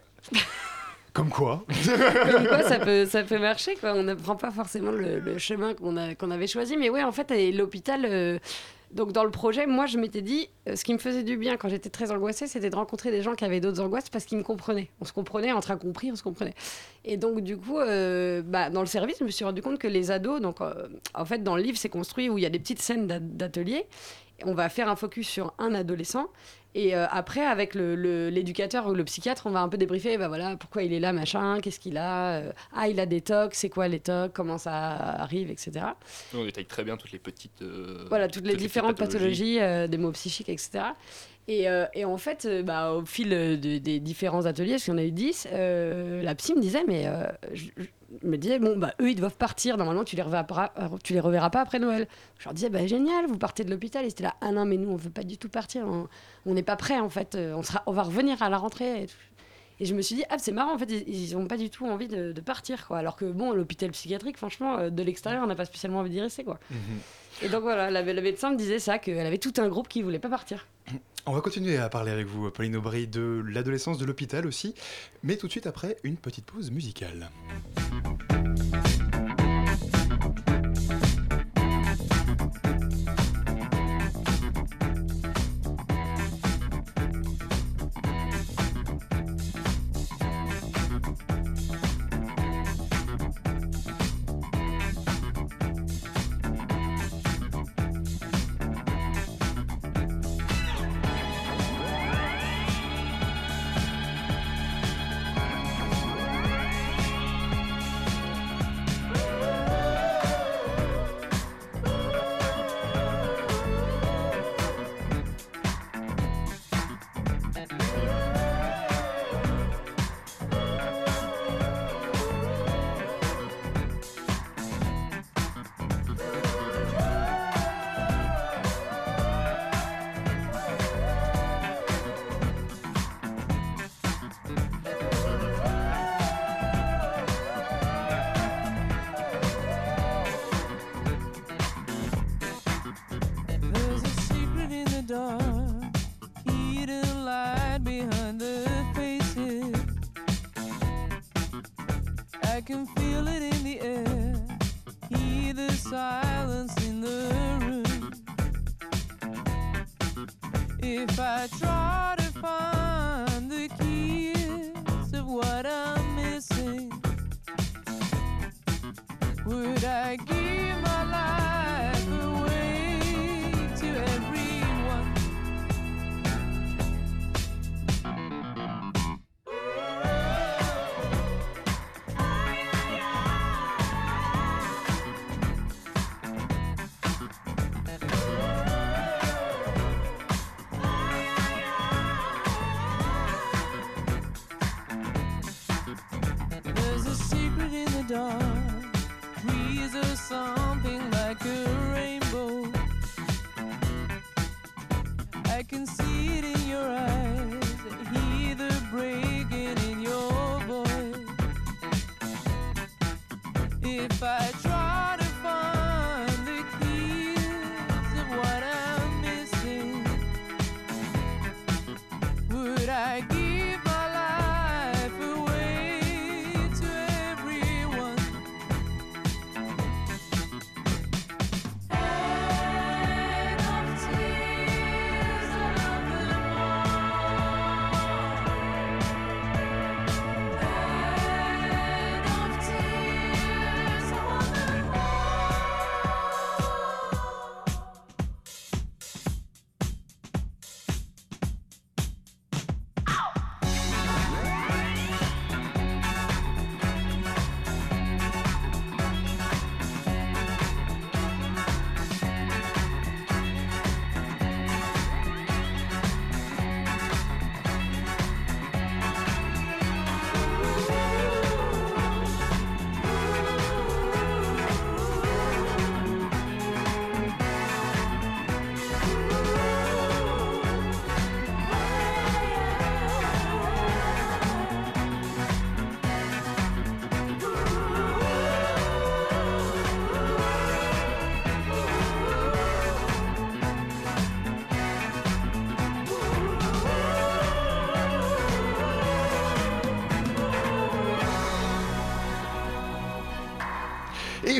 [1.19, 1.65] Comme quoi
[2.31, 3.93] Comme quoi, ça peut, ça peut marcher, quoi.
[3.93, 6.77] On n'apprend pas forcément le, chemin qu'on qu'on avait choisi.
[6.77, 8.05] Mais ouais, en fait, l'hôpital.
[8.05, 8.39] euh,
[8.91, 11.57] donc, dans le projet, moi, je m'étais dit, euh, ce qui me faisait du bien
[11.57, 14.37] quand j'étais très angoissée, c'était de rencontrer des gens qui avaient d'autres angoisses parce qu'ils
[14.37, 14.89] me comprenaient.
[15.01, 16.55] On se comprenait, entre incompris, on se comprenait.
[17.03, 19.87] Et donc, du coup, euh, bah, dans le service, je me suis rendu compte que
[19.89, 20.57] les ados, donc,
[21.13, 23.19] en fait, dans le livre, c'est construit où il y a des petites scènes d'a-
[23.19, 23.85] d'atelier.
[24.45, 26.27] on va faire un focus sur un adolescent.
[26.75, 30.17] Et euh, après, avec le- le- l'éducateur ou le psychiatre, on va un peu débriefer,
[30.19, 33.21] bah voilà, pourquoi il est là, machin, qu'est-ce qu'il a, euh, ah, il a des
[33.21, 35.71] tocs, c'est quoi les tocs, comment ça arrive, etc.
[36.35, 37.63] On détaille très bien toutes les petites.
[37.63, 40.83] euh, Voilà, toutes les différentes pathologies, euh, des maux psychiques, etc.
[41.49, 44.93] Et, euh, et en fait, euh, bah, au fil de- des différents ateliers, parce qu'il
[44.93, 47.05] y en a eu 10, euh, la psy me disait, mais
[47.53, 47.65] je,
[48.21, 49.75] me disais, bon, bah, eux, ils doivent partir.
[49.75, 50.73] Normalement, tu les reverras pas,
[51.09, 52.07] les reverras pas après Noël.
[52.37, 54.05] Je leur disais, bah, génial, vous partez de l'hôpital.
[54.05, 55.87] Ils étaient là, ah non, mais nous, on veut pas du tout partir.
[56.45, 57.35] On n'est pas prêts, en fait.
[57.87, 59.03] On, va revenir à la rentrée.
[59.03, 59.07] Et.
[59.79, 61.85] Et je me suis dit, ah, c'est marrant, en fait, ils n'ont pas du tout
[61.85, 62.97] envie de, de partir, quoi.
[62.97, 66.19] Alors que, bon, l'hôpital psychiatrique, franchement, euh, de l'extérieur, on n'a pas spécialement envie d'y
[66.21, 66.59] rester, quoi.
[67.41, 70.01] Et donc voilà, la, la médecin me disait ça, qu'elle avait tout un groupe qui
[70.01, 70.67] voulait pas partir.
[71.25, 74.73] On va continuer à parler avec vous, Pauline Aubry, de l'adolescence de l'hôpital aussi,
[75.23, 77.29] mais tout de suite après une petite pause musicale.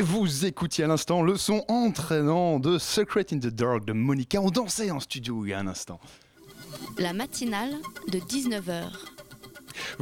[0.00, 4.40] Et vous écoutiez à l'instant le son entraînant de Secret in the Dark de Monica.
[4.40, 6.00] On dansait en studio il y a un instant.
[6.96, 7.74] La matinale
[8.08, 8.84] de 19h.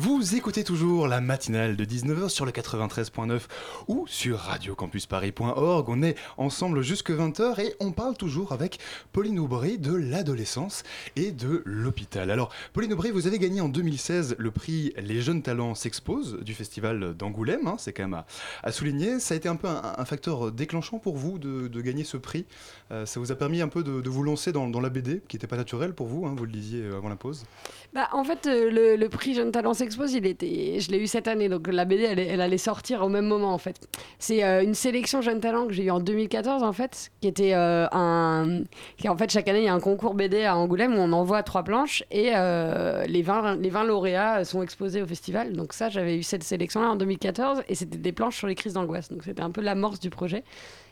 [0.00, 3.40] Vous écoutez toujours la matinale de 19h sur le 93.9
[3.88, 5.88] ou sur radiocampusparis.org.
[5.88, 8.78] On est ensemble jusque 20h et on parle toujours avec
[9.10, 10.84] Pauline Aubry de l'adolescence
[11.16, 12.30] et de l'hôpital.
[12.30, 16.54] Alors, Pauline Aubry, vous avez gagné en 2016 le prix Les Jeunes Talents s'exposent du
[16.54, 17.66] festival d'Angoulême.
[17.66, 18.22] hein, C'est quand même
[18.62, 19.18] à, souligner.
[19.18, 22.46] Ça a été un peu un, facteur déclenchant pour vous de, gagner ce prix?
[22.92, 25.48] Euh, ça vous a permis un peu de, vous lancer dans, la BD, qui n'était
[25.48, 27.46] pas naturel pour vous, hein, vous le disiez avant la pause?
[27.94, 31.26] Bah, en fait, euh, le, prix Jeune Talent s'expose, il était, je l'ai eu cette
[31.26, 33.88] année, donc la BD, elle, allait sortir au même moment en fait.
[34.18, 37.54] C'est euh, une sélection Jeune Talent que j'ai eu en 2014 en fait, qui était
[37.54, 38.62] euh, un,
[38.98, 41.12] qui en fait chaque année il y a un concours BD à Angoulême où on
[41.12, 45.54] envoie trois planches et les 20 les 20 lauréats sont exposés au festival.
[45.54, 48.54] Donc ça, j'avais eu cette sélection là en 2014 et c'était des planches sur les
[48.54, 49.10] crises d'angoisse.
[49.10, 50.44] Donc c'était un peu l'amorce du projet.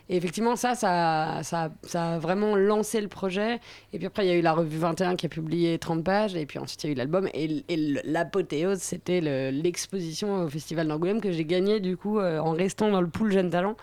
[0.09, 3.59] Et effectivement, ça, ça, ça, ça a vraiment lancé le projet.
[3.93, 6.37] Et puis après, il y a eu la revue 21 qui a publié 30 pages.
[6.37, 7.29] Et puis ensuite, il y a eu l'album.
[7.35, 7.65] Et,
[8.05, 12.91] l'apothéose, c'était le- l'exposition au Festival d'Angoulême que j'ai gagné du coup euh, en restant
[12.91, 13.77] dans le pool Jeune Talent.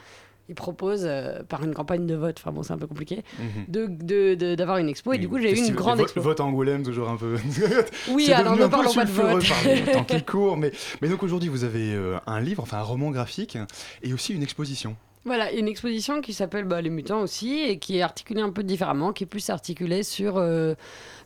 [0.49, 4.55] Ils proposent, euh, par une campagne de vote, enfin bon, c'est un peu compliqué, Mhm.
[4.55, 5.13] d'avoir une expo.
[5.13, 6.19] Et du coup, j'ai eu une grande vote, expo.
[6.21, 7.37] Vote Angoulême, toujours un peu.
[8.11, 9.47] Oui, alors ne parlons pas de vote.
[9.47, 10.57] par le temps qui court.
[10.57, 10.71] Mais,
[11.01, 13.57] mais donc aujourd'hui, vous avez euh, un livre, enfin un roman graphique
[14.03, 14.97] et aussi une exposition.
[15.25, 18.61] Voilà, une exposition qui s'appelle bah, Les Mutants aussi et qui est articulée un peu
[18.61, 20.37] différemment, qui est plus articulée sur.
[20.37, 20.75] euh,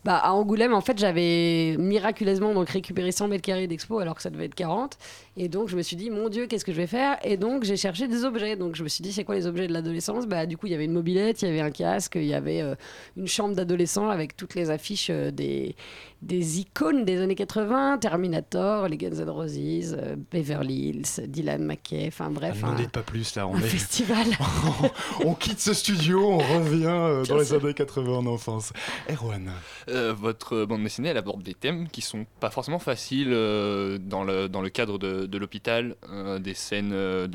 [0.06, 4.22] bah, à Angoulême, en fait, j'avais miraculeusement donc récupéré 100 mètres carrés d'expo alors que
[4.22, 4.98] ça devait être 40.
[5.40, 7.18] Et donc, je me suis dit, mon Dieu, qu'est-ce que je vais faire?
[7.24, 8.56] Et donc, j'ai cherché des objets.
[8.56, 10.26] Donc, je me suis dit, c'est quoi les objets de l'adolescence?
[10.26, 12.34] Bah, Du coup, il y avait une mobilette, il y avait un casque, il y
[12.34, 12.74] avait euh,
[13.16, 15.76] une chambre d'adolescent avec toutes les affiches euh, des,
[16.24, 22.06] des icônes des années 80, Terminator, les Guns N' Roses, euh, Beverly Hills, Dylan McKay,
[22.08, 22.60] enfin bref.
[22.64, 23.68] N'en un- dites pas plus là, on un est.
[23.68, 24.26] festival.
[25.24, 28.74] on quitte ce studio, on revient euh, dans les années 80 en enfance.
[29.08, 29.52] Erwan.
[29.90, 34.24] Euh, votre bande dessinée, elle aborde des thèmes qui sont pas forcément faciles euh, dans,
[34.24, 37.28] le, dans le cadre de, de l'hôpital, euh, des scènes, euh,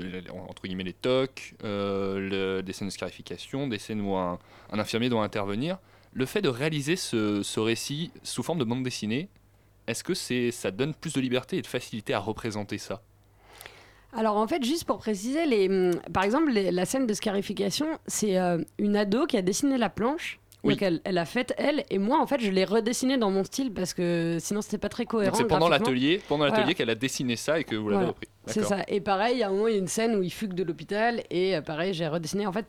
[0.48, 4.38] entre guillemets, les tocs, euh, des scènes de scarification, des scènes où un,
[4.70, 5.78] un infirmier doit intervenir.
[6.12, 9.28] Le fait de réaliser ce, récit sous forme de bande dessinée,
[9.86, 13.02] est-ce que ça donne plus de liberté et de facilité à représenter ça?
[14.14, 18.36] Alors en fait, juste pour préciser, hum, par exemple, la scène de scarification, c'est
[18.78, 20.38] une ado qui a dessiné la planche.
[20.64, 20.74] Oui.
[20.74, 23.42] Donc elle, elle a fait elle et moi en fait je l'ai redessiné dans mon
[23.42, 25.36] style parce que sinon c'était pas très cohérent.
[25.36, 26.74] C'est pendant l'atelier, pendant l'atelier Voilà.
[26.74, 28.08] qu'elle a dessiné ça et que vous l'avez Voilà.
[28.10, 28.28] repris.
[28.46, 28.78] C'est ça.
[28.88, 30.52] Et pareil, il y a un moment, il y a une scène où il fugue
[30.54, 32.44] de l'hôpital et euh, pareil, j'ai redessiné.
[32.46, 32.66] En fait,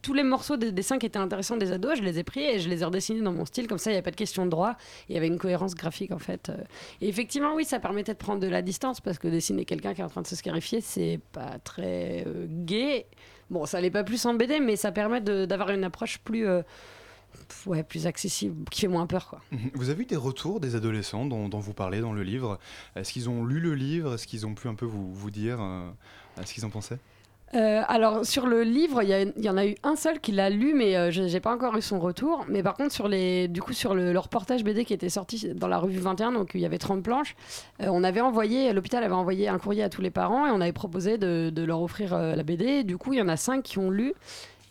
[0.00, 2.60] tous les morceaux des dessins qui étaient intéressants des ados, je les ai pris et
[2.60, 3.66] je les ai redessinés dans mon style.
[3.66, 4.76] Comme ça, il n'y a pas de question de droit.
[5.08, 6.50] Il y avait une cohérence graphique en fait.
[6.50, 6.56] Euh,
[7.00, 10.02] Et effectivement, oui, ça permettait de prendre de la distance parce que dessiner quelqu'un qui
[10.02, 13.06] est en train de se scarifier, c'est pas très euh, gai.
[13.50, 16.46] Bon, ça l'est pas plus en BD, mais ça permet d'avoir une approche plus.
[16.46, 16.62] euh,
[17.66, 19.40] Ouais, plus accessible, qui fait moins peur, quoi.
[19.74, 22.58] Vous avez eu des retours des adolescents dont, dont vous parlez dans le livre?
[22.96, 24.14] Est-ce qu'ils ont lu le livre?
[24.14, 25.88] Est-ce qu'ils ont pu un peu vous, vous dire euh,
[26.44, 26.98] ce qu'ils en pensaient?
[27.54, 30.74] Euh, alors sur le livre, il y, en a eu un seul qui l'a lu,
[30.74, 32.44] mais euh, je j'ai pas encore eu son retour.
[32.48, 35.54] Mais par contre sur les, du coup sur le, le reportage BD qui était sorti
[35.54, 37.36] dans la revue 21, donc il y avait 30 planches,
[37.80, 40.60] euh, on avait envoyé, l'hôpital avait envoyé un courrier à tous les parents et on
[40.60, 42.84] avait proposé de, de leur offrir la BD.
[42.84, 44.14] Du coup il y en a 5 qui ont lu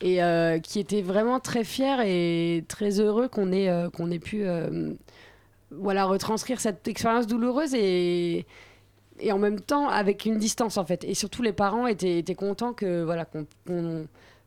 [0.02, 4.20] et euh, qui étaient vraiment très fiers et très heureux qu'on ait, euh, qu'on ait
[4.20, 4.94] pu euh,
[5.72, 8.46] voilà, retranscrire cette expérience douloureuse et,
[9.20, 11.04] et en même temps avec une distance en fait.
[11.04, 13.46] Et surtout les parents étaient, étaient contents que voilà qu'on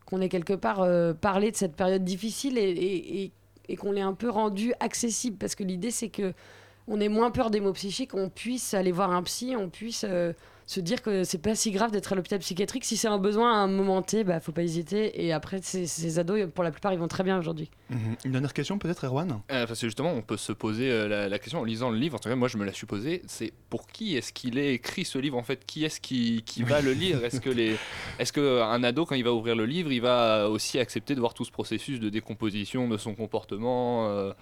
[0.07, 0.85] qu'on ait quelque part
[1.21, 3.33] parlé de cette période difficile et, et-
[3.69, 6.33] et- qu'on l'ait un peu rendu accessible parce que l'idée c'est que
[6.89, 10.05] on ait moins peur des mots psychiques, on puisse aller voir un psy, on puisse
[10.71, 12.85] se dire que c'est pas si grave d'être à l'hôpital psychiatrique.
[12.85, 15.25] Si c'est un besoin à un moment T, bah faut pas hésiter.
[15.25, 17.69] Et après, ces, ces ados, pour la plupart, ils vont très bien aujourd'hui.
[17.91, 18.17] Mhm.
[18.25, 21.29] Une dernière question peut-être, Erwan Euh, parce que justement, on peut se poser euh, la,
[21.29, 22.17] la question en lisant le livre.
[22.17, 23.23] En tout cas, moi, je me la suis posée.
[23.27, 26.63] C'est pour qui est-ce qu'il est écrit ce livre En fait, qui est-ce qui, qui
[26.63, 27.25] va le lire?
[27.25, 27.77] Est-ce que les,
[28.19, 31.21] est-ce que un ado, quand il va ouvrir le livre, il va aussi accepter de
[31.21, 34.33] voir tout ce processus de décomposition de son comportement euh,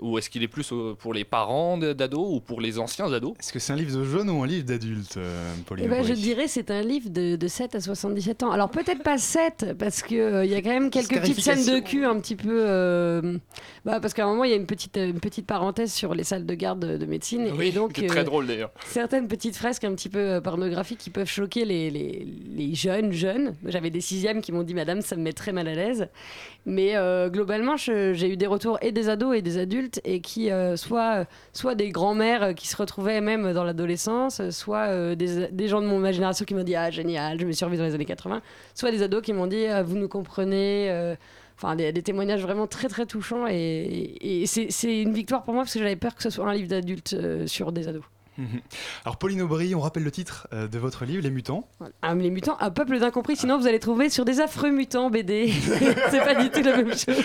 [0.00, 3.34] Ou est-ce qu'il est plus euh, pour les parents d'ados ou pour les anciens ados?
[3.40, 6.04] Est-ce que c'est un livre de jeunes ou un livre d'adultes, euh, Pauline Eh ben,
[6.04, 8.50] je dirais c'est un livre de, de 7 à 77 ans.
[8.50, 11.80] Alors peut-être pas 7, parce qu'il il y a quand même quelques petites scènes de
[11.80, 12.64] cul un petit peu...
[12.98, 13.38] euh,
[13.84, 16.24] bah, parce qu'à un moment, il y a une petite, une petite parenthèse sur les
[16.24, 17.50] salles de garde de, de médecine.
[17.56, 18.70] Oui, et donc, très euh, drôle d'ailleurs.
[18.86, 23.12] Certaines petites fresques un petit peu euh, pornographiques qui peuvent choquer les, les, les jeunes
[23.12, 23.54] jeunes.
[23.64, 26.08] J'avais des sixièmes qui m'ont dit, Madame, ça me met très mal à l'aise.
[26.68, 30.50] Mais euh, globalement, j'ai eu des retours et des ados et des adultes, et qui,
[30.50, 31.24] euh, soit,
[31.54, 35.80] soit des grands-mères euh, qui se retrouvaient même dans l'adolescence, soit euh, des, des gens
[35.80, 37.94] de mon ma génération qui m'ont dit, ah, génial, je me suis revu dans les
[37.94, 38.42] années 80,
[38.74, 41.16] soit des ados qui m'ont dit, ah, vous nous comprenez.
[41.60, 45.74] Enfin, des, témoignages vraiment très très touchants et, et c'est une victoire pour moi parce
[45.74, 48.04] que j'avais peur que ce soit un livre d'adultes euh, sur des ados.
[48.38, 48.60] Mhm.
[49.04, 51.68] Alors Pauline Aubry, on rappelle le titre euh, de votre livre, Les Mutants.
[52.02, 55.52] Ah, les mutants, un peuple d'incompris, sinon vous allez trouver sur des affreux mutants BD.
[56.10, 57.16] c'est pas du tout la même chose.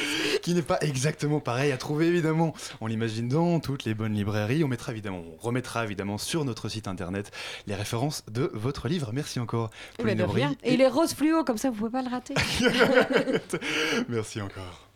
[0.42, 2.54] qui n'est pas exactement pareil à trouver évidemment.
[2.82, 4.64] On l'imagine dans toutes les bonnes librairies.
[4.64, 7.32] On mettra évidemment, on remettra évidemment sur notre site internet
[7.68, 9.12] les références de votre livre.
[9.14, 9.70] Merci encore.
[10.00, 10.42] Eh ben, Pauline de Aubry.
[10.42, 10.56] rien.
[10.64, 12.34] Et il est rose fluo, comme ça vous pouvez pas le rater.
[14.10, 14.88] Merci encore.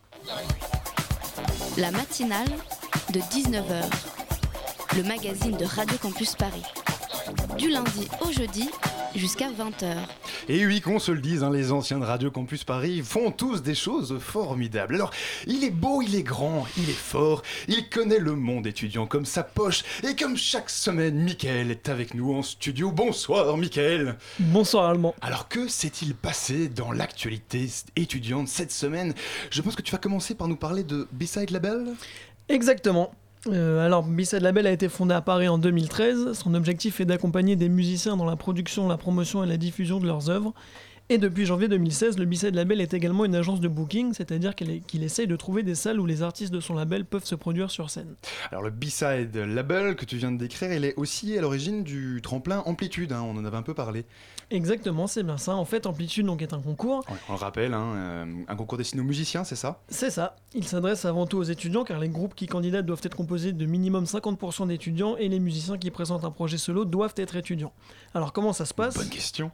[1.76, 2.48] La matinale
[3.12, 3.84] de 19h.
[4.96, 6.62] Le magazine de Radio Campus Paris.
[7.58, 8.70] Du lundi au jeudi
[9.14, 9.94] jusqu'à 20h.
[10.48, 13.62] Et oui, qu'on se le dise, hein, les anciens de Radio Campus Paris font tous
[13.62, 14.94] des choses formidables.
[14.94, 15.10] Alors,
[15.46, 19.26] il est beau, il est grand, il est fort, il connaît le monde étudiant comme
[19.26, 19.84] sa poche.
[20.04, 22.90] Et comme chaque semaine, Mickaël est avec nous en studio.
[22.90, 24.16] Bonsoir, Mickaël.
[24.38, 25.14] Bonsoir, Allemand.
[25.20, 29.14] Alors, que s'est-il passé dans l'actualité étudiante cette semaine?
[29.50, 31.94] Je pense que tu vas commencer par nous parler de Beside Label?
[32.48, 33.12] Exactement.
[33.52, 36.32] Euh, alors, B-Side Label a été fondé à Paris en 2013.
[36.32, 40.06] Son objectif est d'accompagner des musiciens dans la production, la promotion et la diffusion de
[40.06, 40.54] leurs œuvres.
[41.10, 45.02] Et depuis janvier 2016, le B-Side Label est également une agence de booking, c'est-à-dire qu'il
[45.02, 47.88] essaye de trouver des salles où les artistes de son label peuvent se produire sur
[47.88, 48.14] scène.
[48.50, 52.20] Alors, le B-Side Label que tu viens de décrire, il est aussi à l'origine du
[52.22, 53.12] tremplin Amplitude.
[53.12, 54.04] hein, on en avait un peu parlé.
[54.50, 55.54] Exactement, c'est bien ça.
[55.56, 57.04] En fait, Amplitude donc, est un concours.
[57.10, 59.82] Ouais, on le rappelle, hein, euh, un concours destiné aux musiciens, c'est ça?
[59.88, 60.36] C'est ça.
[60.54, 63.66] Il s'adresse avant tout aux étudiants car les groupes qui candidatent doivent être composés de
[63.66, 67.72] minimum 50% d'étudiants et les musiciens qui présentent un projet solo doivent être étudiants.
[68.14, 68.94] Alors comment ça se passe?
[68.94, 69.50] Bonne question.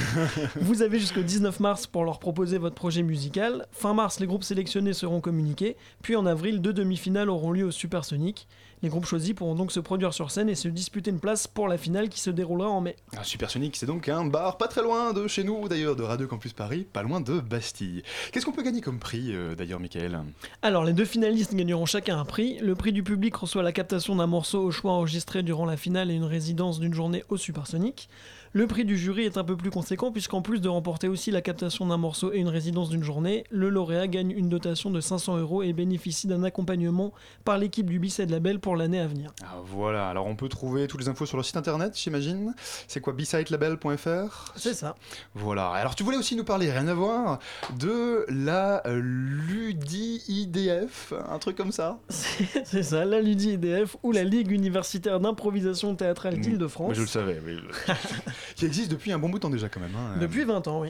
[0.60, 3.66] Vous avez jusqu'au 19 mars pour leur proposer votre projet musical.
[3.72, 5.76] Fin mars, les groupes sélectionnés seront communiqués.
[6.00, 8.46] Puis en avril, deux demi-finales auront lieu au Supersonic.
[8.82, 11.68] Les groupes choisis pourront donc se produire sur scène et se disputer une place pour
[11.68, 12.96] la finale qui se déroulera en mai.
[13.16, 16.26] Ah, Supersonic, c'est donc un bar pas très loin de chez nous, d'ailleurs, de Radio
[16.26, 18.02] Campus Paris, pas loin de Bastille.
[18.32, 20.20] Qu'est-ce qu'on peut gagner comme prix, euh, d'ailleurs, Michael?
[20.62, 22.58] Alors, les deux finalistes gagneront chacun un prix.
[22.58, 26.10] Le prix du public reçoit la captation d'un morceau au choix enregistré durant la finale
[26.10, 28.08] et une résidence d'une journée au Supersonic.
[28.54, 31.40] Le prix du jury est un peu plus conséquent puisqu'en plus de remporter aussi la
[31.40, 35.38] captation d'un morceau et une résidence d'une journée, le lauréat gagne une dotation de 500
[35.38, 37.14] euros et bénéficie d'un accompagnement
[37.46, 39.32] par l'équipe du Bicet Label pour l'année à venir.
[39.42, 42.52] Ah, Voilà, alors on peut trouver toutes les infos sur leur site internet, j'imagine.
[42.88, 44.96] C'est quoi, bsitelabel.fr C'est ça.
[45.34, 47.38] Voilà, alors tu voulais aussi nous parler, rien à voir,
[47.78, 49.00] de la euh,
[49.48, 55.94] LUDI-IDF, un truc comme ça C'est ça, la Ludi IDF ou la Ligue universitaire d'improvisation
[55.94, 56.90] théâtrale d'Île-de-France.
[56.90, 57.56] Mais je le savais, oui.
[58.56, 59.94] qui existe depuis un bon bout de temps déjà quand même.
[59.96, 60.16] hein.
[60.20, 60.88] Depuis 20 ans, oui.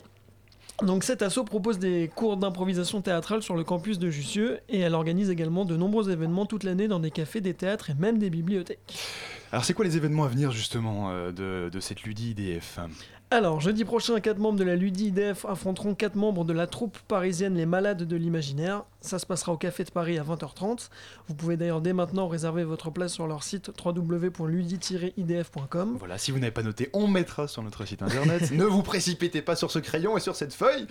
[0.82, 4.94] Donc cet asso propose des cours d'improvisation théâtrale sur le campus de Jussieu et elle
[4.94, 8.30] organise également de nombreux événements toute l'année dans des cafés, des théâtres et même des
[8.30, 8.80] bibliothèques.
[9.52, 12.80] Alors c'est quoi les événements à venir justement euh, de, de cette LUDI-IDF
[13.32, 16.98] Alors, jeudi prochain, quatre membres de la Ludi IDF affronteront quatre membres de la troupe
[17.08, 18.84] parisienne Les Malades de l'Imaginaire.
[19.00, 20.90] Ça se passera au Café de Paris à 20h30.
[21.28, 25.96] Vous pouvez d'ailleurs dès maintenant réserver votre place sur leur site www.ludi-idf.com.
[25.98, 28.50] Voilà, si vous n'avez pas noté, on mettra sur notre site internet.
[28.52, 30.86] ne vous précipitez pas sur ce crayon et sur cette feuille.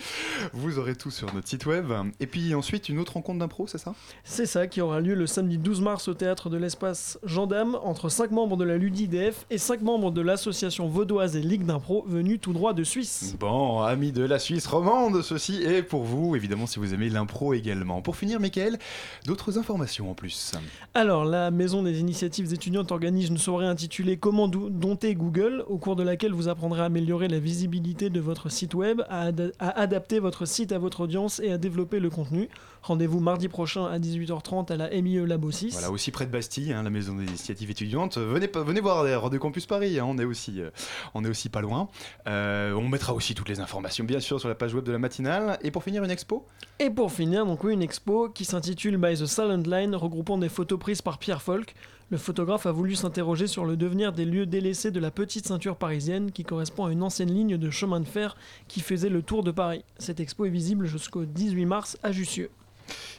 [0.52, 1.92] Vous aurez tout sur notre site web.
[2.18, 3.94] Et puis ensuite, une autre rencontre d'impro, c'est ça?
[4.24, 8.08] C'est ça qui aura lieu le samedi 12 mars au théâtre de l'espace Gendarme entre
[8.08, 12.04] 5 membres de la Ludi IDF et 5 membres de l'association vaudoise et Ligue d'impro
[12.08, 13.34] venus tout droit de Suisse.
[13.38, 17.54] Bon, amis de la Suisse romande, ceci est pour vous, évidemment, si vous aimez l'impro
[17.54, 18.02] également.
[18.02, 18.78] Pour finir, Michael,
[19.26, 20.52] d'autres informations en plus.
[20.94, 25.96] Alors, la Maison des initiatives étudiantes organise une soirée intitulée Comment dompter Google, au cours
[25.96, 29.78] de laquelle vous apprendrez à améliorer la visibilité de votre site web, à, ad- à
[29.80, 32.48] adapter votre site à votre audience et à développer le contenu.
[32.82, 35.72] Rendez-vous mardi prochain à 18h30 à la MIE Labo 6.
[35.72, 38.18] Voilà, aussi près de Bastille, hein, la maison des initiatives étudiantes.
[38.18, 40.70] Venez, venez voir Radio Campus Paris, hein, on, est aussi, euh,
[41.14, 41.88] on est aussi pas loin.
[42.26, 44.98] Euh, on mettra aussi toutes les informations, bien sûr, sur la page web de la
[44.98, 45.58] matinale.
[45.62, 46.46] Et pour finir, une expo?
[46.78, 50.78] Et pour finir, donc une expo qui s'intitule By the Silent Line, regroupant des photos
[50.78, 51.74] prises par Pierre Folk.
[52.10, 55.76] Le photographe a voulu s'interroger sur le devenir des lieux délaissés de la petite ceinture
[55.76, 58.36] parisienne qui correspond à une ancienne ligne de chemin de fer
[58.68, 59.82] qui faisait le tour de Paris.
[59.98, 62.50] Cette expo est visible jusqu'au 18 mars à Jussieu.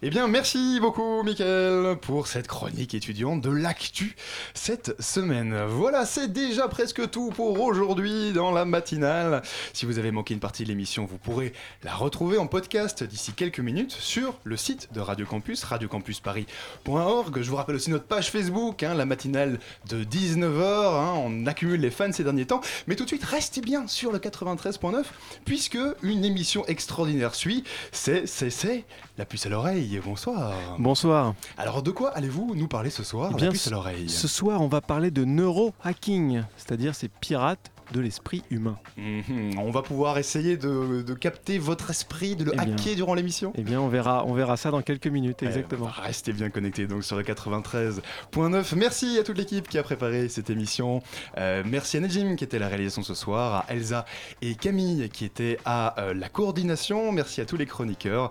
[0.01, 4.15] Eh bien, merci beaucoup, Michael, pour cette chronique étudiante de l'actu
[4.53, 5.63] cette semaine.
[5.67, 9.41] Voilà, c'est déjà presque tout pour aujourd'hui dans la matinale.
[9.71, 11.53] Si vous avez manqué une partie de l'émission, vous pourrez
[11.83, 17.41] la retrouver en podcast d'ici quelques minutes sur le site de Radio Campus, radiocampusparis.org.
[17.41, 19.59] Je vous rappelle aussi notre page Facebook, hein, la matinale
[19.89, 20.61] de 19h.
[20.63, 22.61] hein, on accumule les fans ces derniers temps.
[22.87, 25.03] Mais tout de suite, restez bien sur le 93.9,
[25.45, 27.63] puisque une émission extraordinaire suit.
[27.91, 28.83] C'est, c'est, c'est
[29.17, 29.62] la puce à l'oreille.
[30.03, 30.53] Bonsoir.
[30.77, 31.35] Bonsoir.
[31.57, 33.29] Alors de quoi allez-vous nous parler ce soir?
[33.29, 34.09] Eh La bien, puce à l'oreille.
[34.09, 38.77] Ce soir, on va parler de neurohacking, c'est-à-dire ces pirates de l'esprit humain.
[38.97, 42.75] Mhm, On va pouvoir essayer de, de capter votre esprit, de le Eh bien.
[42.75, 45.85] hacker durant l'émission Eh bien, on verra, on verra ça dans quelques minutes, Eh, exactement.
[45.85, 48.75] bah, restez bien connectés donc sur le 93.9.
[48.75, 51.01] Merci à toute l'équipe qui a préparé cette émission.
[51.37, 54.05] Euh, merci à Najim qui était à la réalisation ce soir, à Elsa
[54.41, 57.11] et Camille qui étaient à euh, la coordination.
[57.11, 58.29] Merci à tous les chroniqueurs.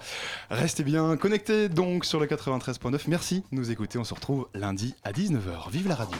[0.50, 3.00] Restez bien connectés donc sur le 93.9.
[3.08, 3.98] Merci de nous écouter.
[3.98, 5.70] On se retrouve lundi à 19h.
[5.70, 6.18] Vive la radio.